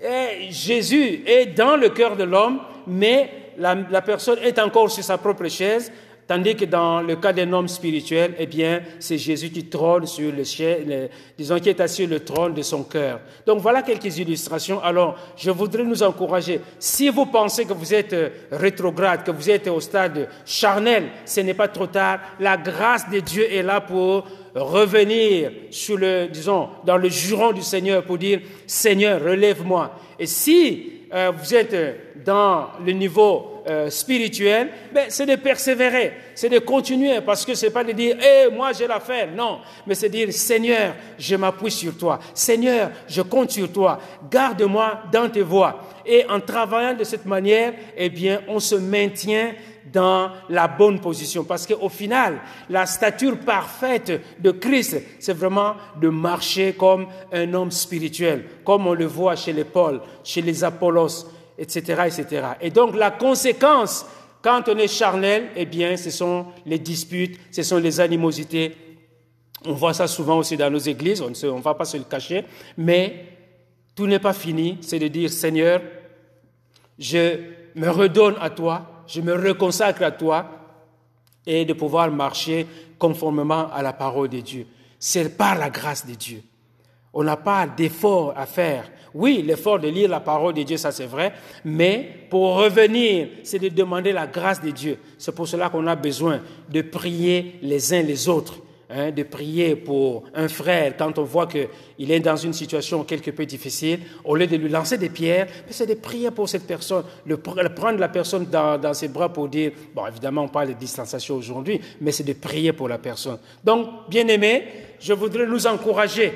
[0.01, 5.17] Et Jésus est dans le cœur de l'homme, mais la personne est encore sur sa
[5.17, 5.89] propre chaise,
[6.33, 10.31] Tandis que dans le cas d'un homme spirituel, eh bien, c'est Jésus qui trône sur
[10.31, 11.07] le, le,
[11.37, 13.19] disons, qui est assis sur le trône de son cœur.
[13.45, 14.81] Donc voilà quelques illustrations.
[14.81, 16.59] Alors, je voudrais nous encourager.
[16.79, 21.41] Si vous pensez que vous êtes euh, rétrograde, que vous êtes au stade charnel, ce
[21.41, 22.19] n'est pas trop tard.
[22.39, 24.25] La grâce de Dieu est là pour
[24.55, 29.99] revenir sur le, disons, dans le juron du Seigneur pour dire, Seigneur, relève-moi.
[30.17, 36.49] Et si euh, vous êtes dans le niveau euh, spirituel, ben, c'est de persévérer, c'est
[36.49, 40.09] de continuer, parce que c'est pas de dire, eh, moi j'ai l'affaire, non, mais c'est
[40.09, 43.99] dire, Seigneur, je m'appuie sur toi, Seigneur, je compte sur toi,
[44.29, 45.79] garde-moi dans tes voies.
[46.05, 49.53] Et en travaillant de cette manière, eh bien, on se maintient
[49.91, 51.43] dans la bonne position.
[51.43, 52.39] Parce qu'au final,
[52.69, 58.93] la stature parfaite de Christ, c'est vraiment de marcher comme un homme spirituel, comme on
[58.93, 61.27] le voit chez les Paul, chez les Apollos,
[61.57, 62.43] etc..
[62.61, 64.05] Et donc la conséquence,
[64.41, 68.75] quand on est charnel, eh bien, ce sont les disputes, ce sont les animosités.
[69.65, 72.43] On voit ça souvent aussi dans nos églises, on ne va pas se le cacher,
[72.77, 73.25] mais
[73.95, 75.81] tout n'est pas fini, c'est de dire, Seigneur,
[76.99, 77.39] je
[77.75, 80.45] me redonne à toi, je me reconsacre à toi
[81.45, 84.67] et de pouvoir marcher conformément à la parole de Dieu.
[84.99, 86.41] C'est par la grâce de Dieu.
[87.13, 88.89] On n'a pas d'effort à faire.
[89.13, 91.33] Oui, l'effort de lire la parole de Dieu, ça c'est vrai,
[91.63, 94.97] mais pour revenir, c'est de demander la grâce de Dieu.
[95.19, 98.55] C'est pour cela qu'on a besoin de prier les uns les autres.
[98.95, 103.31] Hein, de prier pour un frère quand on voit qu'il est dans une situation quelque
[103.31, 107.03] peu difficile, au lieu de lui lancer des pierres, c'est de prier pour cette personne,
[107.25, 111.37] de prendre la personne dans, ses bras pour dire, bon évidemment on parle de distanciation
[111.37, 113.39] aujourd'hui, mais c'est de prier pour la personne.
[113.63, 114.65] Donc, bien aimé,
[114.99, 116.31] je voudrais nous encourager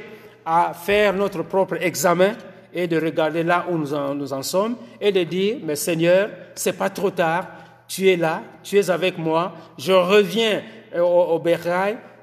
[0.47, 2.31] à faire notre propre examen
[2.73, 6.29] et de regarder là où nous en, nous en sommes et de dire, mais Seigneur,
[6.55, 7.47] c'est pas trop tard,
[7.87, 10.61] tu es là, tu es avec moi, je reviens
[10.95, 11.39] au, au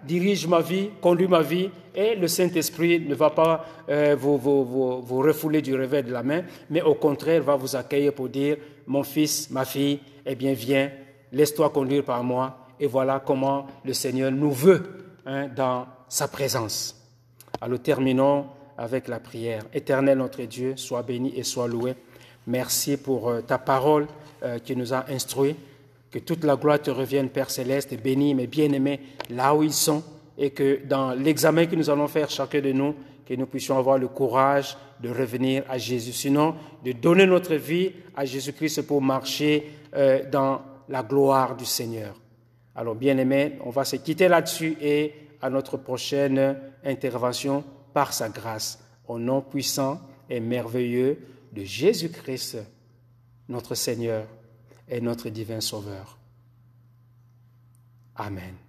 [0.07, 4.65] dirige ma vie, conduit ma vie, et le Saint-Esprit ne va pas euh, vous, vous,
[4.65, 8.29] vous, vous, refouler du revers de la main, mais au contraire va vous accueillir pour
[8.29, 8.57] dire,
[8.87, 10.91] mon fils, ma fille, eh bien viens,
[11.31, 14.83] laisse-toi conduire par moi, et voilà comment le Seigneur nous veut
[15.27, 17.04] hein, dans sa présence.
[17.65, 18.45] Alors terminons
[18.77, 19.63] avec la prière.
[19.73, 21.95] Éternel notre Dieu, sois béni et sois loué.
[22.47, 24.07] Merci pour euh, ta parole
[24.43, 25.57] euh, qui nous a instruits.
[26.11, 29.01] Que toute la gloire te revienne, Père céleste, et bénis mes bien-aimés
[29.31, 30.05] là où ils sont,
[30.37, 32.95] et que dans l'examen que nous allons faire chacun de nous,
[33.27, 37.93] que nous puissions avoir le courage de revenir à Jésus, sinon de donner notre vie
[38.15, 40.61] à Jésus-Christ pour marcher euh, dans
[40.91, 42.15] la gloire du Seigneur.
[42.77, 45.15] Alors, bien-aimés, on va se quitter là-dessus et
[45.45, 51.19] à notre prochaine intervention par sa grâce, au nom puissant et merveilleux
[51.53, 52.57] de Jésus-Christ,
[53.51, 54.27] notre Seigneur
[54.89, 56.17] et notre divin Sauveur.
[58.17, 58.64] Amen.